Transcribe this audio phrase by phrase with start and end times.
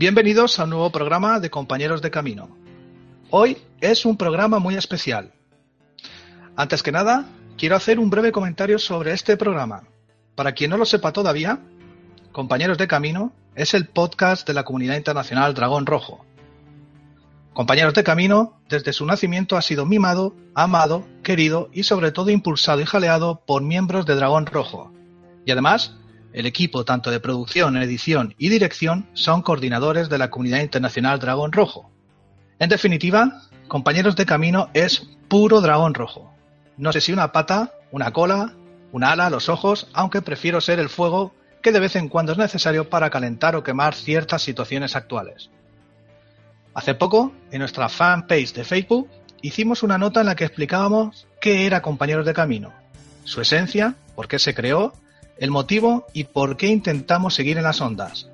[0.00, 2.48] Bienvenidos a un nuevo programa de Compañeros de Camino.
[3.28, 5.34] Hoy es un programa muy especial.
[6.56, 7.26] Antes que nada,
[7.58, 9.82] quiero hacer un breve comentario sobre este programa.
[10.36, 11.60] Para quien no lo sepa todavía,
[12.32, 16.24] Compañeros de Camino es el podcast de la comunidad internacional Dragón Rojo.
[17.52, 22.80] Compañeros de Camino, desde su nacimiento ha sido mimado, amado, querido y sobre todo impulsado
[22.80, 24.94] y jaleado por miembros de Dragón Rojo.
[25.44, 25.94] Y además,
[26.32, 31.52] el equipo tanto de producción, edición y dirección son coordinadores de la comunidad internacional Dragón
[31.52, 31.90] Rojo.
[32.58, 36.34] En definitiva, Compañeros de Camino es puro dragón rojo.
[36.76, 38.54] No sé si una pata, una cola,
[38.90, 42.38] una ala, los ojos, aunque prefiero ser el fuego que de vez en cuando es
[42.38, 45.50] necesario para calentar o quemar ciertas situaciones actuales.
[46.74, 49.08] Hace poco, en nuestra fanpage de Facebook,
[49.40, 52.72] hicimos una nota en la que explicábamos qué era Compañeros de Camino,
[53.24, 54.94] su esencia, por qué se creó
[55.40, 58.28] el motivo y por qué intentamos seguir en las ondas.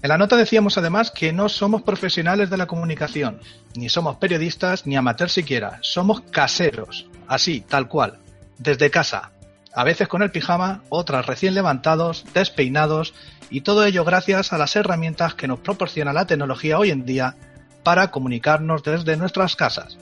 [0.00, 3.40] En la nota decíamos además que no somos profesionales de la comunicación,
[3.74, 8.18] ni somos periodistas ni amateurs siquiera, somos caseros, así, tal cual,
[8.58, 9.32] desde casa,
[9.74, 13.14] a veces con el pijama, otras recién levantados, despeinados,
[13.50, 17.34] y todo ello gracias a las herramientas que nos proporciona la tecnología hoy en día
[17.82, 19.96] para comunicarnos desde nuestras casas.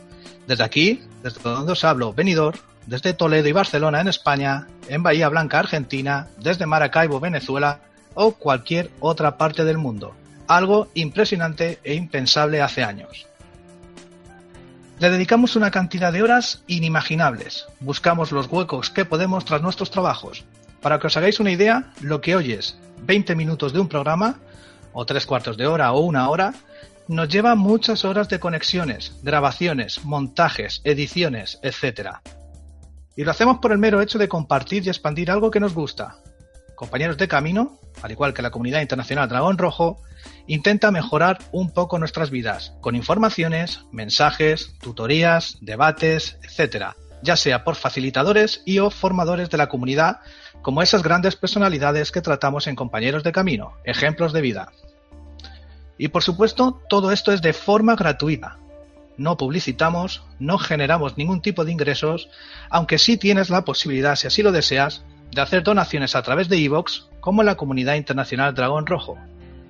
[0.47, 5.29] Desde aquí, desde donde os hablo, venidor, desde Toledo y Barcelona en España, en Bahía
[5.29, 7.81] Blanca Argentina, desde Maracaibo Venezuela
[8.15, 10.15] o cualquier otra parte del mundo.
[10.47, 13.27] Algo impresionante e impensable hace años.
[14.98, 17.67] Le dedicamos una cantidad de horas inimaginables.
[17.81, 20.45] Buscamos los huecos que podemos tras nuestros trabajos.
[20.81, 24.39] Para que os hagáis una idea, lo que hoy es 20 minutos de un programa,
[24.95, 26.55] o tres cuartos de hora o una hora,
[27.09, 32.20] nos lleva muchas horas de conexiones, grabaciones, montajes, ediciones, etc.
[33.17, 36.19] Y lo hacemos por el mero hecho de compartir y expandir algo que nos gusta.
[36.75, 40.02] Compañeros de camino, al igual que la comunidad internacional Dragón Rojo,
[40.46, 46.89] intenta mejorar un poco nuestras vidas, con informaciones, mensajes, tutorías, debates, etc.,
[47.23, 50.18] ya sea por facilitadores y o formadores de la comunidad,
[50.61, 54.73] como esas grandes personalidades que tratamos en Compañeros de Camino, ejemplos de vida.
[55.96, 58.58] Y por supuesto, todo esto es de forma gratuita,
[59.17, 62.29] no publicitamos, no generamos ningún tipo de ingresos,
[62.71, 66.59] aunque sí tienes la posibilidad, si así lo deseas, de hacer donaciones a través de
[66.59, 69.19] iVoox, como la comunidad internacional Dragón Rojo.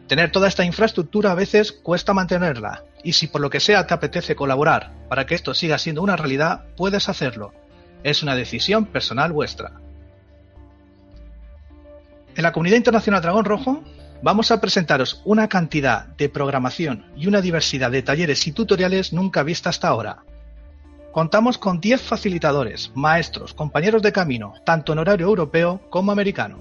[0.08, 3.94] Tener toda esta infraestructura a veces cuesta mantenerla, y si por lo que sea te
[3.94, 7.52] apetece colaborar para que esto siga siendo una realidad, puedes hacerlo.
[8.02, 9.72] Es una decisión personal vuestra.
[12.36, 13.82] En la comunidad internacional Dragón Rojo
[14.22, 19.42] vamos a presentaros una cantidad de programación y una diversidad de talleres y tutoriales nunca
[19.42, 20.24] vista hasta ahora.
[21.12, 26.58] Contamos con 10 facilitadores, maestros, compañeros de camino, tanto en horario europeo como americano.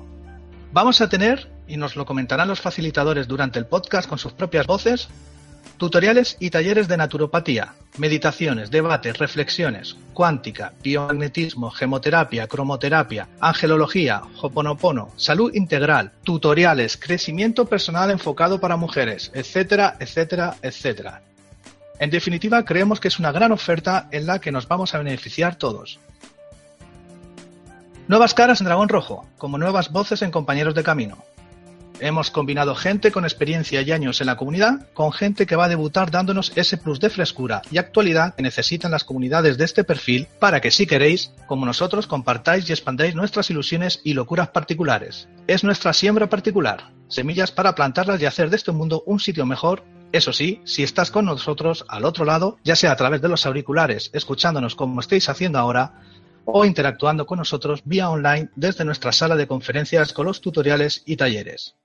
[0.71, 4.65] Vamos a tener, y nos lo comentarán los facilitadores durante el podcast con sus propias
[4.65, 5.09] voces,
[5.77, 15.53] Tutoriales y talleres de naturopatía, meditaciones, debates, reflexiones, cuántica, biomagnetismo, gemoterapia, cromoterapia, angelología, hoponopono, salud
[15.53, 21.21] integral, tutoriales, crecimiento personal enfocado para mujeres, etcétera, etcétera, etcétera.
[21.99, 25.57] En definitiva, creemos que es una gran oferta en la que nos vamos a beneficiar
[25.57, 25.99] todos.
[28.07, 31.17] Nuevas caras en Dragón Rojo, como nuevas voces en Compañeros de Camino.
[31.99, 35.69] Hemos combinado gente con experiencia y años en la comunidad con gente que va a
[35.69, 40.27] debutar dándonos ese plus de frescura y actualidad que necesitan las comunidades de este perfil
[40.39, 45.29] para que si queréis, como nosotros, compartáis y expandáis nuestras ilusiones y locuras particulares.
[45.47, 49.83] Es nuestra siembra particular, semillas para plantarlas y hacer de este mundo un sitio mejor
[50.11, 53.45] eso sí, si estás con nosotros al otro lado, ya sea a través de los
[53.45, 55.99] auriculares, escuchándonos como estáis haciendo ahora,
[56.45, 61.17] o interactuando con nosotros vía online desde nuestra sala de conferencias con los tutoriales y
[61.17, 61.75] talleres.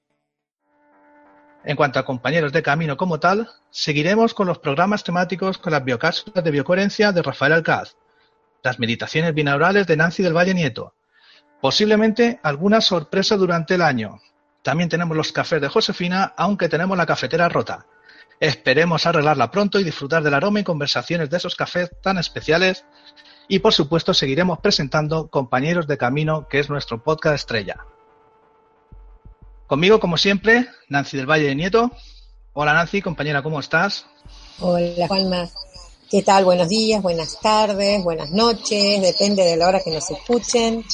[1.65, 5.85] En cuanto a compañeros de camino como tal, seguiremos con los programas temáticos con las
[5.85, 7.97] biocápsulas de biocoherencia de Rafael Alcaz,
[8.63, 10.95] las meditaciones binaurales de Nancy del Valle Nieto,
[11.61, 14.21] posiblemente alguna sorpresa durante el año.
[14.63, 17.87] También tenemos los cafés de Josefina, aunque tenemos la cafetera rota.
[18.41, 22.87] Esperemos arreglarla pronto y disfrutar del aroma y conversaciones de esos cafés tan especiales.
[23.49, 27.85] Y por supuesto seguiremos presentando Compañeros de Camino, que es nuestro podcast estrella.
[29.71, 31.93] Conmigo, como siempre, Nancy del Valle de Nieto.
[32.55, 34.05] Hola Nancy, compañera, ¿cómo estás?
[34.59, 35.49] Hola Juanma.
[36.11, 36.45] ¿Qué tal?
[36.45, 40.85] Buenos días, buenas tardes, buenas noches, depende de la hora que nos escuchen.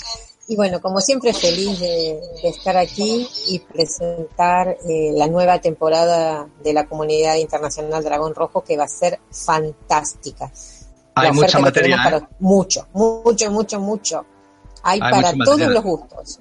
[0.49, 6.75] Y bueno, como siempre, feliz de, estar aquí y presentar eh, la nueva temporada de
[6.75, 10.53] la comunidad internacional Dragón Rojo que va a ser fantástica.
[11.15, 11.97] Hay mucha materia.
[11.97, 12.27] ¿eh?
[12.41, 14.27] mucho, mucho, mucho, mucho.
[14.83, 16.41] Hay, para todos los gustos.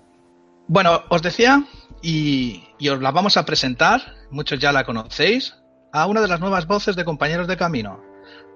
[0.67, 1.65] Bueno, os decía
[2.05, 5.55] y, os la vamos a presentar, muchos ya la conocéis,
[5.91, 7.99] a una de las nuevas voces de Compañeros de Camino.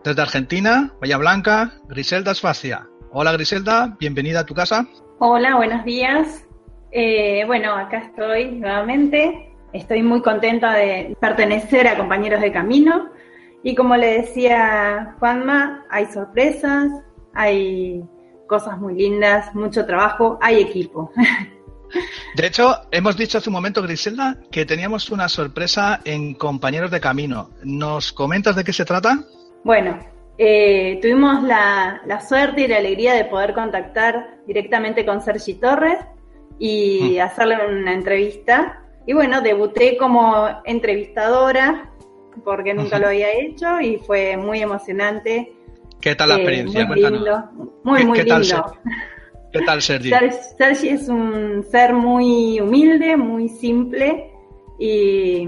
[0.03, 2.87] Desde Argentina, Bahía Blanca, Griselda Esfacia.
[3.11, 4.85] Hola Griselda, bienvenida a tu casa.
[5.17, 6.45] Hola, buenos días.
[6.91, 9.51] Eh, bueno, acá estoy nuevamente.
[9.73, 13.09] Estoy muy contenta de pertenecer a Compañeros de Camino.
[13.63, 16.91] Y como le decía Juanma, hay sorpresas,
[17.33, 18.03] hay
[18.47, 21.11] cosas muy lindas, mucho trabajo, hay equipo.
[22.39, 27.01] De hecho, hemos dicho hace un momento, Griselda, que teníamos una sorpresa en Compañeros de
[27.01, 27.49] Camino.
[27.65, 29.25] ¿Nos comentas de qué se trata?
[29.65, 29.99] Bueno,
[30.37, 35.97] eh, tuvimos la, suerte y la alegría de poder contactar directamente con Sergi Torres
[36.57, 37.21] y mm.
[37.23, 38.85] hacerle una entrevista.
[39.05, 41.89] Y bueno, debuté como entrevistadora
[42.45, 45.51] porque nunca lo había hecho y fue muy emocionante.
[45.99, 46.85] ¿Qué tal la eh, experiencia?
[46.85, 47.49] muy lindo,
[47.83, 48.77] muy, muy lindo.
[49.51, 50.11] ¿Qué tal Sergi?
[50.57, 54.31] Sergi es un ser muy humilde, muy simple
[54.77, 55.47] y,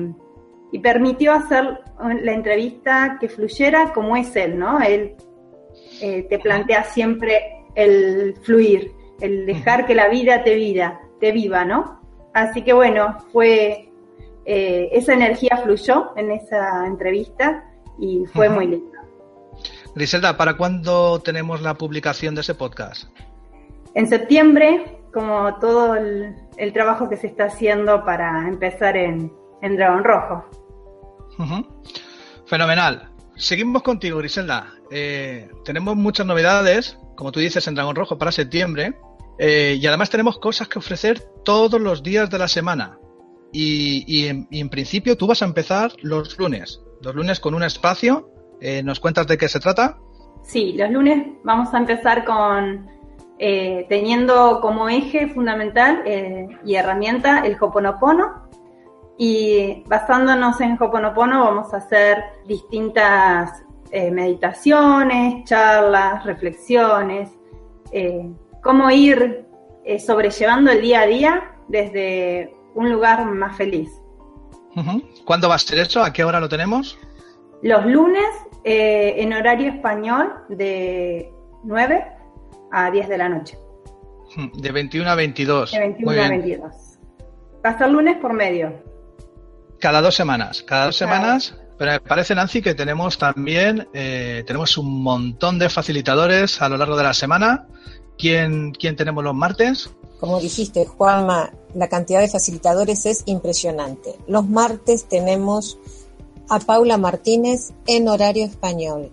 [0.82, 1.80] permitió hacer
[2.24, 4.80] la entrevista que fluyera como es él, ¿no?
[4.82, 5.16] Él
[6.02, 11.66] eh, te plantea siempre el fluir, el dejar que la vida te vida, te viva,
[11.66, 12.02] ¿no?
[12.34, 13.92] Así que bueno, fue
[14.46, 17.64] eh, esa energía fluyó en esa entrevista
[18.00, 19.00] y fue muy linda.
[19.94, 23.10] Griselda, ¿para cuándo tenemos la publicación de ese podcast?
[23.94, 26.36] En septiembre, como todo el,
[26.74, 30.46] trabajo que se está haciendo para empezar en, Dragón Rojo.
[32.46, 33.10] Fenomenal.
[33.36, 34.74] Seguimos contigo, Griselda.
[34.92, 38.94] Eh, tenemos muchas novedades, como tú dices, en Dragón Rojo para septiembre.
[39.40, 43.00] Eh, y además tenemos cosas que ofrecer todos los días de la semana.
[43.54, 46.82] Y, en, principio tú vas a empezar los lunes.
[47.02, 48.30] Los lunes con un espacio.
[48.62, 49.98] Eh, ¿Nos cuentas de qué se trata?
[50.44, 52.88] Sí, los lunes vamos a empezar con
[53.44, 58.48] eh, teniendo como eje fundamental eh, y herramienta el Hoponopono.
[59.18, 67.32] Y basándonos en Hoponopono vamos a hacer distintas eh, meditaciones, charlas, reflexiones,
[68.62, 69.48] cómo ir
[69.98, 73.90] sobrellevando el día a día desde un lugar más feliz.
[75.26, 76.04] ¿Cuándo va a ser eso?
[76.04, 77.00] ¿A qué hora lo tenemos?
[77.64, 78.30] Los lunes
[78.64, 81.34] en horario español de
[81.64, 82.21] 9
[82.72, 83.58] a 10 de la noche.
[84.56, 85.72] De 21 a 22.
[85.72, 86.74] De 21 a 22.
[87.66, 88.74] Va a ser lunes por medio.
[89.80, 90.64] Cada dos semanas.
[90.64, 91.56] Cada dos semanas.
[91.78, 96.78] Pero me parece, Nancy, que tenemos también eh, tenemos un montón de facilitadores a lo
[96.78, 97.68] largo de la semana.
[98.18, 99.90] ¿Quién, ¿Quién tenemos los martes?
[100.20, 104.16] Como dijiste, Juanma, la cantidad de facilitadores es impresionante.
[104.28, 105.80] Los martes tenemos
[106.48, 109.12] a Paula Martínez en horario español,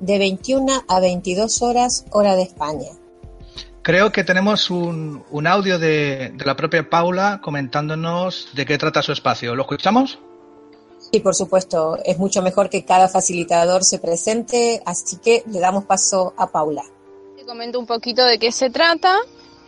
[0.00, 2.97] de 21 a 22 horas hora de España.
[3.82, 9.54] Creo que tenemos un, audio de, la propia Paula comentándonos de qué trata su espacio.
[9.54, 10.18] ¿Lo escuchamos?
[11.10, 11.98] Sí, por supuesto.
[12.04, 16.82] Es mucho mejor que cada facilitador se presente, así que le damos paso a Paula.
[17.36, 19.16] Te comento un poquito de qué se trata.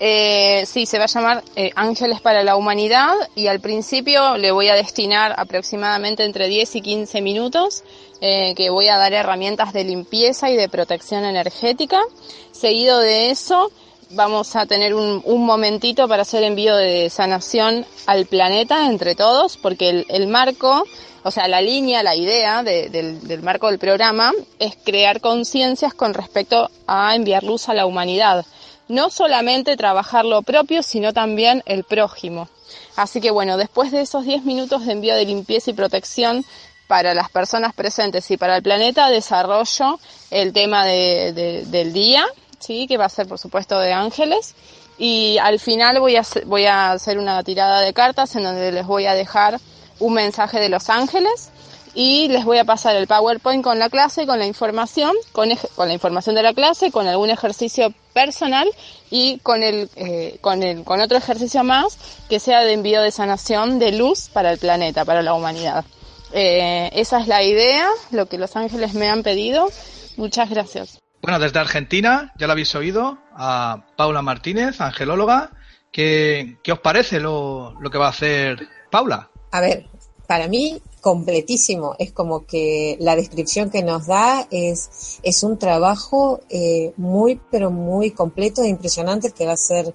[0.02, 4.50] Eh, sí, se va a llamar eh, Ángeles para la Humanidad y al principio le
[4.50, 7.84] voy a destinar aproximadamente entre 10 y 15 minutos
[8.22, 12.00] eh, que voy a dar herramientas de limpieza y de protección energética.
[12.50, 13.70] Seguido de eso
[14.10, 20.04] vamos a tener un, momentito para hacer envío de sanación al planeta entre todos, porque
[20.08, 20.84] el, marco,
[21.22, 26.70] o sea, la línea, la idea del, marco del programa es crear conciencias con respecto
[26.86, 28.44] a enviar luz a la humanidad.
[28.88, 32.48] No solamente trabajar lo propio, sino también el prójimo.
[32.96, 36.44] Así que bueno, después de esos 10 minutos de envío de limpieza y protección
[36.88, 40.00] para las personas presentes y para el planeta, desarrollo
[40.32, 42.26] el tema del día,
[42.60, 42.86] ¿sí?
[42.86, 44.54] que va a ser por supuesto de ángeles.
[44.98, 48.86] Y al final voy a, voy a hacer una tirada de cartas en donde les
[48.86, 49.58] voy a dejar
[49.98, 51.50] un mensaje de los ángeles
[51.94, 55.88] y les voy a pasar el PowerPoint con la clase, con la información, con, con
[55.88, 58.68] la información de la clase, con algún ejercicio personal
[59.10, 61.98] y con el, eh, con el, con otro ejercicio más
[62.28, 65.84] que sea de envío de sanación de luz para el planeta, para la humanidad.
[66.32, 69.68] Eh, esa es la idea, lo que los ángeles me han pedido.
[70.16, 71.00] Muchas gracias.
[71.22, 75.50] Bueno, desde Argentina, ya lo habéis oído, a Paula Martínez, angelóloga.
[75.92, 79.28] ¿Qué, qué os parece lo, lo que va a hacer Paula?
[79.50, 79.86] A ver,
[80.26, 81.96] para mí completísimo.
[81.98, 87.70] Es como que la descripción que nos da es, es un trabajo eh, muy, pero
[87.70, 89.94] muy completo e impresionante que va a ser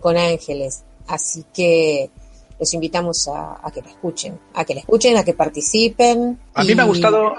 [0.00, 0.84] con ángeles.
[1.06, 2.10] Así que
[2.58, 6.38] los invitamos a, que lo escuchen, a que lo escuchen, a que participen.
[6.54, 7.34] A mí me ha gustado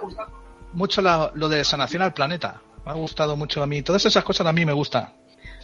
[0.73, 3.83] mucho lo de sanación al planeta me ha gustado mucho a mí.
[3.83, 5.09] Todas esas cosas a mí me gustan.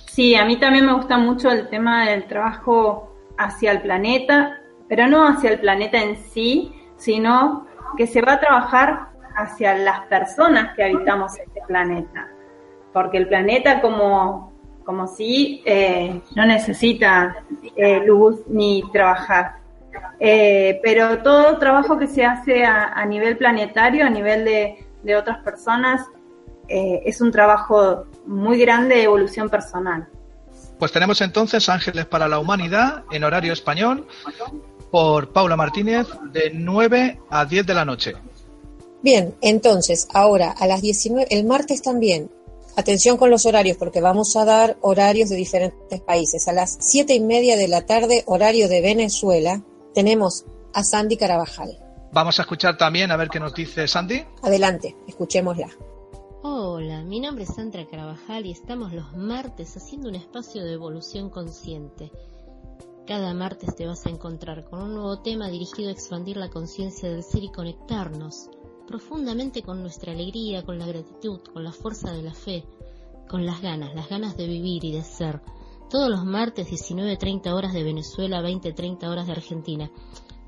[0.06, 5.08] Sí, a mí también me gusta mucho el tema del trabajo hacia el planeta, pero
[5.08, 7.66] no hacia el planeta en sí, sino
[7.98, 12.28] que se va a trabajar hacia las personas que habitamos este planeta.
[12.94, 14.54] Porque el planeta como,
[14.86, 17.38] como si eh, no necesita
[17.76, 19.56] eh, luz ni trabajar.
[20.20, 25.40] Eh, pero todo trabajo que se hace a, nivel planetario, a nivel de, de otras
[25.40, 26.06] personas,
[26.68, 30.08] es un trabajo muy grande de evolución personal.
[30.80, 34.08] Pues tenemos entonces Ángeles para la Humanidad en horario español
[34.92, 38.14] por Paula Martínez de 9 a 10 de la noche.
[39.02, 42.32] Bien, entonces, ahora a las 19, el martes también,
[42.76, 46.48] atención con los horarios porque vamos a dar horarios de diferentes países.
[46.48, 49.62] A las 7 y media de la tarde, horario de Venezuela,
[49.94, 51.78] tenemos a Sandy Carabajal.
[52.12, 54.26] Vamos a escuchar también a ver qué nos dice Sandy.
[54.42, 55.70] Adelante, escuchémosla.
[56.78, 61.30] Hola, mi nombre es Sandra Carabajal y estamos los martes haciendo un espacio de evolución
[61.30, 62.12] consciente.
[63.08, 67.10] Cada martes te vas a encontrar con un nuevo tema dirigido a expandir la conciencia
[67.10, 68.50] del ser y conectarnos
[68.86, 72.66] profundamente con nuestra alegría, con la gratitud, con la fuerza de la fe,
[73.30, 75.42] con las ganas, las ganas de vivir y de ser.
[75.90, 79.90] Todos los martes 19.30 horas de Venezuela, 20.30 horas de Argentina.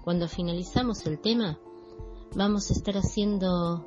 [0.03, 1.57] Cuando finalizamos el tema,
[2.35, 3.85] vamos a estar haciendo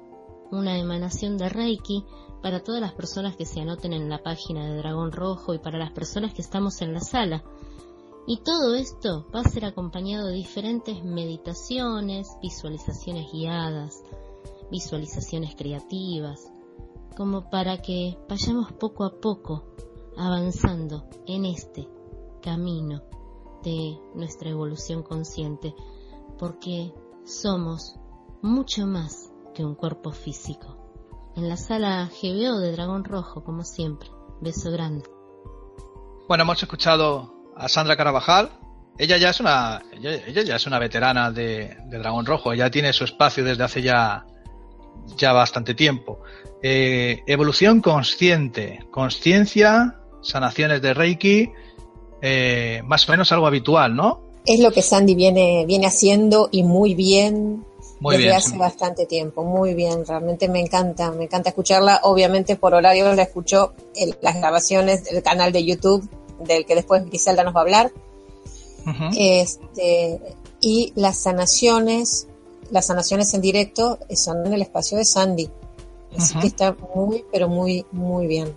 [0.51, 2.05] una emanación de Reiki
[2.43, 5.79] para todas las personas que se anoten en la página de Dragón Rojo y para
[5.79, 7.45] las personas que estamos en la sala.
[8.27, 14.03] Y todo esto va a ser acompañado de diferentes meditaciones, visualizaciones guiadas,
[14.71, 16.53] visualizaciones creativas,
[17.17, 19.65] como para que vayamos poco a poco
[20.17, 21.89] avanzando en este
[22.41, 23.03] camino
[23.63, 25.75] de nuestra evolución consciente,
[26.39, 26.93] porque
[27.25, 27.97] somos
[28.43, 30.80] mucho más que un cuerpo físico.
[31.41, 34.11] En la sala GBO de Dragón Rojo, como siempre.
[34.43, 35.05] Beso grande.
[36.29, 38.51] Bueno, hemos escuchado a Sandra Carabajal.
[38.99, 42.53] Ella ya es una, ella, ya es una veterana de, Dragón Rojo.
[42.53, 44.27] Ella tiene su espacio desde hace ya,
[45.17, 46.21] ya bastante tiempo.
[46.63, 51.53] Eh, evolución consciente, conciencia, sanaciones de Reiki,
[52.21, 54.21] eh, más o menos algo habitual, ¿no?
[54.45, 57.65] Es lo que Sandy viene, viene haciendo y muy bien
[58.01, 62.75] muy desde hace bastante tiempo, muy bien, realmente me encanta, me encanta escucharla, obviamente por
[62.75, 66.09] horario la escucho en las grabaciones del canal de YouTube
[66.41, 67.93] del que después Griselda nos va a hablar,
[69.17, 70.19] este,
[70.61, 72.27] y las sanaciones,
[72.71, 75.51] las sanaciones en directo son en el espacio de Sandy,
[76.17, 78.55] así que está muy, pero muy, muy bien.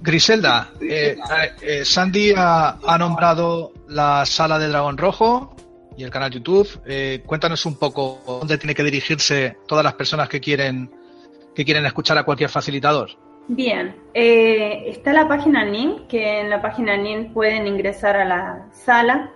[0.00, 1.16] Griselda, eh,
[1.60, 5.56] eh, Sandy ha, ha nombrado la sala de Dragón Rojo,
[5.96, 6.80] y el canal YouTube.
[6.86, 10.90] Eh, cuéntanos un poco dónde tiene que dirigirse todas las personas que quieren,
[11.54, 13.10] que quieren escuchar a cualquier facilitador.
[13.48, 18.68] Bien, eh, está la página NIN, que en la página NIN pueden ingresar a la
[18.72, 19.32] sala.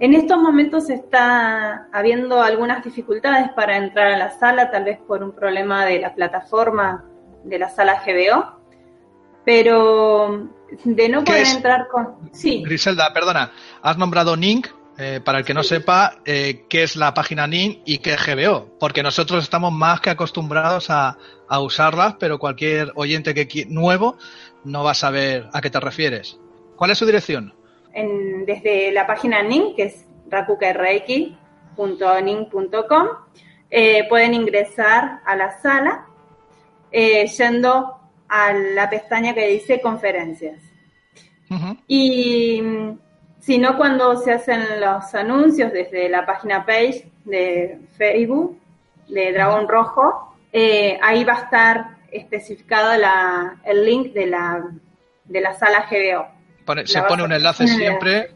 [0.00, 5.22] En estos momentos está habiendo algunas dificultades para entrar a la sala, tal vez por
[5.22, 7.04] un problema de la plataforma
[7.44, 8.58] de la sala GBO,
[9.44, 10.48] pero
[10.84, 12.16] de no poder entrar con...
[12.32, 12.62] Sí.
[12.64, 17.14] Griselda, perdona, has nombrado NINC, eh, para el que no sepa eh, qué es la
[17.14, 21.18] página NIN y qué es GBO, porque nosotros estamos más que acostumbrados a,
[21.60, 24.16] usarlas, pero cualquier oyente que nuevo
[24.64, 26.36] no va a saber a qué te refieres.
[26.76, 27.54] ¿Cuál es su dirección?
[28.44, 33.08] desde la página NIN, que es rakukereiki.nin.com,
[33.70, 36.08] eh, pueden ingresar a la sala
[36.90, 40.60] yendo a la pestaña que dice conferencias.
[41.86, 42.60] Y
[43.44, 48.58] sino cuando se hacen los anuncios desde la página page de Facebook
[49.08, 54.64] de Dragón Rojo, eh, ahí va a estar especificado la, el link de la,
[55.26, 56.84] de la sala GBO.
[56.86, 58.30] se pone un enlace siempre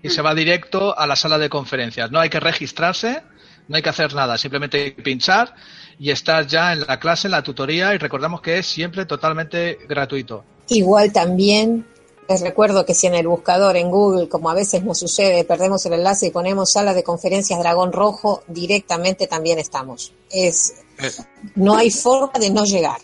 [0.00, 2.12] y se va directo a la sala de conferencias.
[2.12, 3.22] No hay que registrarse,
[3.66, 5.54] no hay que hacer nada, simplemente pinchar
[5.98, 9.78] y estar ya en la clase, en la tutoría y recordamos que es siempre totalmente
[9.88, 10.44] gratuito.
[10.68, 11.84] Igual también
[12.30, 15.84] les recuerdo que si en el buscador, en Google, como a veces nos sucede, perdemos
[15.86, 20.12] el enlace y ponemos sala de conferencias Dragón Rojo, directamente también estamos.
[20.30, 20.76] Es,
[21.56, 23.00] no hay forma de no llegar.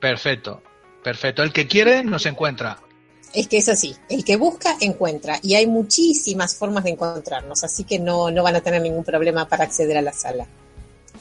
[0.00, 0.62] Perfecto,
[1.04, 1.42] perfecto.
[1.42, 2.78] El que quiere nos encuentra.
[3.34, 7.84] Es que es así, el que busca encuentra y hay muchísimas formas de encontrarnos, así
[7.84, 10.46] que no, no van a tener ningún problema para acceder a la sala.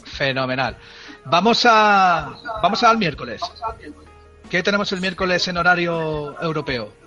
[0.06, 0.78] Fenomenal.
[1.26, 3.42] Vamos a vamos al miércoles.
[4.50, 6.99] ¿Qué tenemos el miércoles en horario europeo?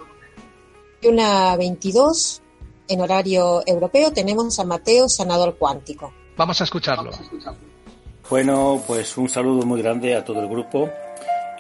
[1.05, 2.43] Una 22
[2.89, 6.13] en horario europeo tenemos a Mateo Sanador Cuántico.
[6.37, 7.11] Vamos a escucharlo.
[8.29, 10.89] Bueno, pues un saludo muy grande a todo el grupo,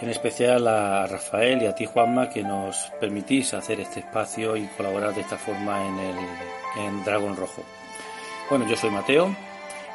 [0.01, 4.67] en especial a Rafael y a ti Juanma que nos permitís hacer este espacio y
[4.69, 6.17] colaborar de esta forma en el
[6.77, 7.63] en Dragón Rojo.
[8.49, 9.35] Bueno, yo soy Mateo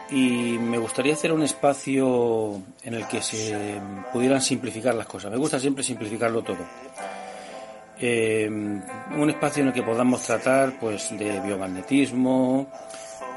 [0.10, 3.82] y me gustaría hacer un espacio en el que se
[4.13, 5.32] pudieran simplificar las cosas.
[5.32, 6.66] Me gusta siempre simplificarlo todo.
[8.00, 12.68] Eh, un espacio en el que podamos tratar pues de biomagnetismo,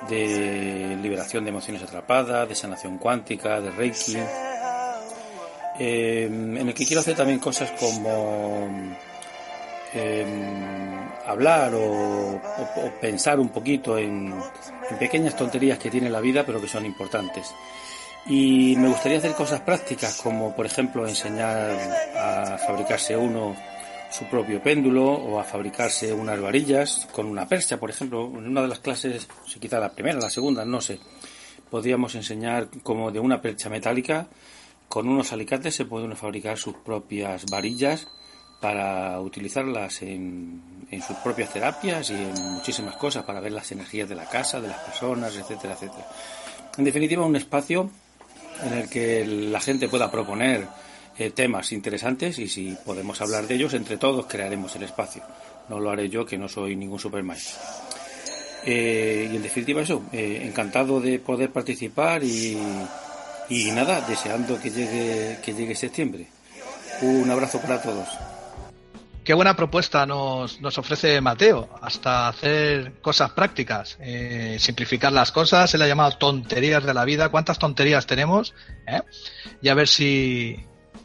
[0.08, 4.16] de liberación de emociones atrapadas, de sanación cuántica, de reiki,
[5.78, 8.68] eh, en el que quiero hacer también cosas como
[9.94, 10.26] eh,
[11.26, 12.40] hablar o,
[13.00, 14.34] pensar un poquito en,
[14.98, 17.54] pequeñas tonterías que tiene la vida pero que son importantes.
[18.26, 21.70] Y me gustaría hacer cosas prácticas como por ejemplo enseñar
[22.14, 23.56] a fabricarse uno
[24.10, 28.26] su propio péndulo o a fabricarse unas varillas con una percha, por ejemplo.
[28.26, 30.98] En una de las clases, si quizá la primera, la segunda, no sé,
[31.70, 34.28] podríamos enseñar como de una percha metálica
[34.90, 38.08] con unos alicates se pueden fabricar sus propias varillas
[38.60, 44.08] para utilizarlas en, en, sus propias terapias y en muchísimas cosas, para ver las energías
[44.08, 46.08] de la casa, de las personas, etcétera, etcétera.
[46.76, 47.88] En definitiva, un espacio
[48.64, 50.66] en el que la gente pueda proponer
[51.20, 55.22] eh, temas interesantes y si podemos hablar de ellos, entre todos crearemos el espacio.
[55.68, 57.58] No lo haré yo, que no soy ningún supermaestro.
[58.64, 62.56] Eh, y en definitiva eso, eh, encantado de poder participar y,
[63.50, 66.26] y nada, deseando que llegue, que llegue septiembre.
[67.02, 68.08] Un abrazo para todos.
[69.22, 75.68] Qué buena propuesta nos, nos ofrece Mateo, hasta hacer cosas prácticas, eh, simplificar las cosas,
[75.68, 77.28] se le ha llamado tonterías de la vida.
[77.28, 78.54] ¿Cuántas tonterías tenemos?
[79.60, 80.64] Y a ver si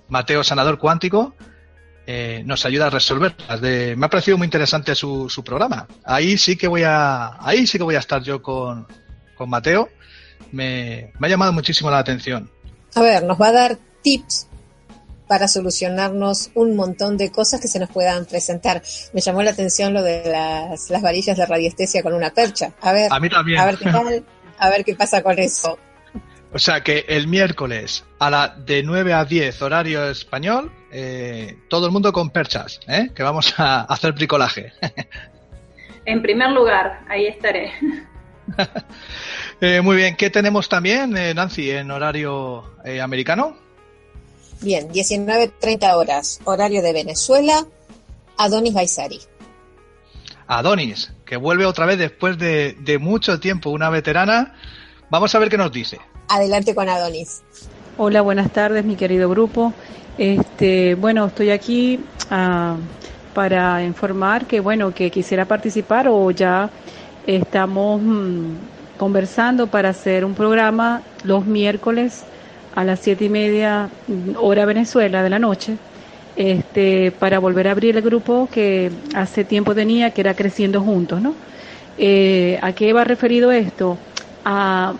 [0.09, 1.35] Mateo, sanador cuántico,
[2.07, 3.61] eh, nos ayuda a resolverlas.
[3.61, 5.87] De, me ha parecido muy interesante su, su, programa.
[6.03, 8.87] Ahí sí que voy a, ahí sí que voy a estar yo con,
[9.35, 9.89] con Mateo.
[10.51, 12.49] Me, me ha llamado muchísimo la atención.
[12.93, 14.47] A ver, nos va a dar tips
[15.27, 18.81] para solucionarnos un montón de cosas que se nos puedan presentar.
[19.13, 22.73] Me llamó la atención lo de las, las varillas de radiestesia con una percha.
[22.81, 23.59] A ver, a, mí también.
[23.59, 24.25] a ver qué tal,
[24.57, 25.77] a ver qué pasa con eso.
[26.55, 31.85] O sea que el miércoles a la de 9 a 10 horario español, eh, todo
[31.85, 33.09] el mundo con perchas, ¿eh?
[33.13, 34.71] que vamos a hacer bricolaje.
[36.05, 37.73] en primer lugar, ahí estaré.
[39.59, 43.57] eh, muy bien, ¿qué tenemos también, eh, Nancy, en horario eh, americano?
[44.61, 47.65] Bien, 19.30 horas, horario de Venezuela,
[48.37, 49.19] Adonis Baisari.
[50.47, 54.55] Adonis, que vuelve otra vez después de, de, mucho tiempo, una veterana.
[55.09, 55.99] Vamos a ver qué nos dice.
[56.27, 57.41] Adelante con Adonis.
[57.97, 59.73] Hola, buenas tardes, mi querido grupo.
[60.17, 61.99] Este, bueno, estoy aquí
[62.31, 62.75] uh,
[63.33, 66.69] para informar que, bueno, que quisiera participar o ya
[67.27, 68.55] estamos mmm,
[68.97, 72.23] conversando para hacer un programa los miércoles
[72.75, 73.89] a las siete y media
[74.37, 75.77] hora Venezuela de la noche,
[76.35, 81.21] este, para volver a abrir el grupo que hace tiempo tenía, que era Creciendo Juntos,
[81.21, 81.33] ¿no?
[81.97, 83.97] Eh, ¿A qué va referido esto?
[84.47, 84.93] A,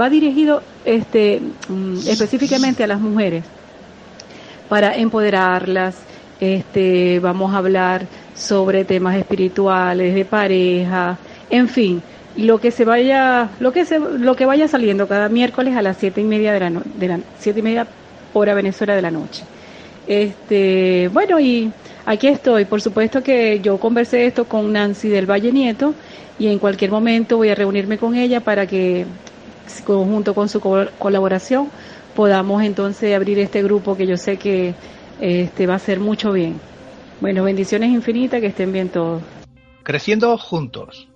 [0.00, 1.42] va dirigido este,
[2.06, 3.44] específicamente a las mujeres,
[4.68, 5.96] para empoderarlas,
[6.40, 11.18] este, vamos a hablar sobre temas espirituales, de pareja,
[11.50, 12.02] en fin,
[12.36, 15.96] lo que se vaya, lo que se, lo que vaya saliendo cada miércoles a las
[15.96, 17.86] siete y media de la, no, de la siete y media
[18.32, 19.44] hora Venezuela de la noche.
[20.06, 21.72] Este, bueno, y
[22.06, 22.64] aquí estoy.
[22.64, 25.94] Por supuesto que yo conversé esto con Nancy del Valle Nieto
[26.38, 29.04] y en cualquier momento voy a reunirme con ella para que,
[29.84, 31.68] junto con su colaboración,
[32.14, 34.74] podamos entonces abrir este grupo que yo sé que
[35.20, 36.58] este, va a ser mucho bien.
[37.20, 39.22] Bueno, bendiciones infinitas, que estén bien todos.
[39.82, 41.08] Creciendo juntos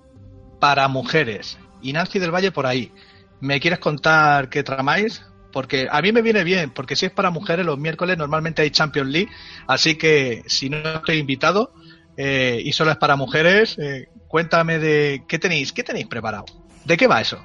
[0.59, 1.59] para mujeres.
[1.83, 2.93] Y Nancy del Valle por ahí.
[3.41, 5.23] ¿Me quieres contar qué tramáis?
[5.53, 8.71] Porque a mí me viene bien, porque si es para mujeres los miércoles normalmente hay
[8.71, 9.29] Champions League,
[9.67, 11.73] así que si no estoy invitado
[12.17, 16.45] eh, y solo es para mujeres, eh, cuéntame de qué tenéis, qué tenéis preparado.
[16.85, 17.39] ¿De qué va eso?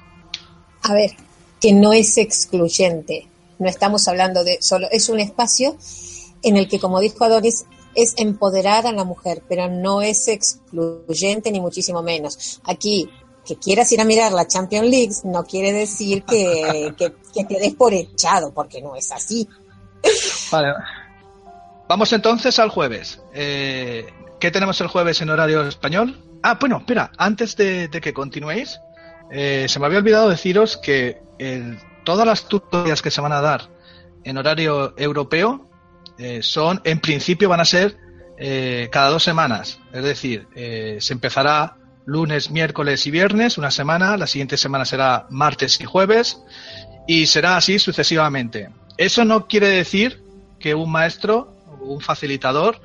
[0.82, 1.10] A ver,
[1.60, 3.26] que no es excluyente.
[3.58, 5.76] No estamos hablando de solo, es un espacio
[6.42, 7.64] en el que, como dijo Adonis,
[7.94, 12.60] es empoderar a la mujer, pero no es excluyente ni muchísimo menos.
[12.64, 13.08] Aquí,
[13.46, 17.74] que quieras ir a mirar la Champions League no quiere decir que, que, te des
[17.74, 19.48] por echado, porque no es así.
[20.50, 20.74] Vale.
[21.88, 23.20] Vamos entonces al jueves.
[23.32, 24.06] Eh,
[24.40, 26.20] ¿Qué tenemos el jueves en horario español?
[26.42, 28.80] Ah, bueno, espera, antes de, que continuéis,
[29.30, 31.22] eh, se me había olvidado deciros que
[32.04, 33.68] todas las tutorías que se van a dar
[34.24, 35.68] en horario europeo
[36.18, 37.96] eh, son, en principio, van a ser
[38.90, 39.80] cada dos semanas.
[39.94, 45.80] Es decir, se empezará lunes, miércoles y viernes, una semana, la siguiente semana será martes
[45.80, 46.40] y jueves,
[47.06, 48.70] y será así sucesivamente.
[48.96, 50.22] Eso no quiere decir
[50.58, 52.80] que un maestro, un facilitador,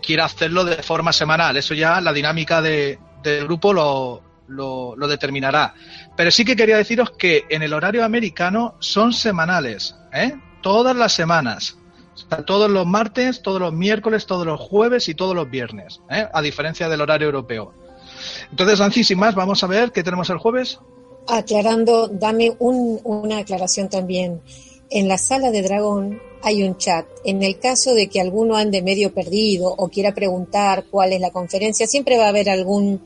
[0.00, 1.56] quiera hacerlo de forma semanal.
[1.56, 5.74] Eso ya la dinámica de, del grupo lo, lo, determinará.
[6.16, 10.34] Pero sí que quería deciros que en el horario americano son semanales, ¿eh?
[10.62, 11.78] todas las semanas.
[12.46, 16.26] todos los martes, todos los miércoles, todos los jueves y todos los viernes, ¿eh?
[16.32, 17.74] a diferencia del horario europeo.
[18.50, 20.78] Entonces, Nancy, sin más, vamos a ver qué tenemos el jueves.
[21.28, 24.40] Aclarando, dame una aclaración también.
[24.90, 27.06] En la sala de dragón hay un chat.
[27.24, 31.32] En el caso de que alguno ande medio perdido o quiera preguntar cuál es la
[31.32, 33.02] conferencia, siempre va a haber algún,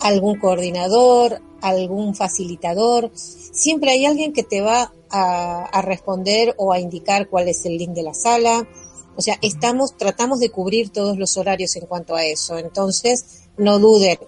[0.00, 3.10] algún coordinador, algún facilitador.
[3.14, 7.78] Siempre hay alguien que te va a, a responder o a indicar cuál es el
[7.78, 8.68] link de la sala.
[9.16, 12.58] O sea, estamos, tratamos de cubrir todos los horarios en cuanto a eso.
[12.58, 14.18] Entonces, no duden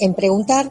[0.00, 0.70] en preguntar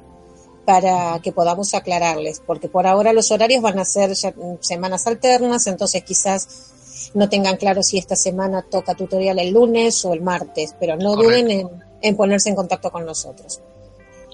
[0.65, 4.15] para que podamos aclararles, porque por ahora los horarios van a ser
[4.59, 10.13] semanas alternas, entonces quizás no tengan claro si esta semana toca tutorial el lunes o
[10.13, 11.67] el martes, pero no duden
[12.01, 13.61] en, ponerse en contacto con nosotros.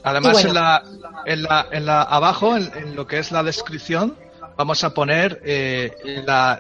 [0.03, 0.83] Además, en, la,
[1.25, 4.17] en, la, en la abajo, en, lo que es la descripción,
[4.57, 5.95] vamos a poner eh,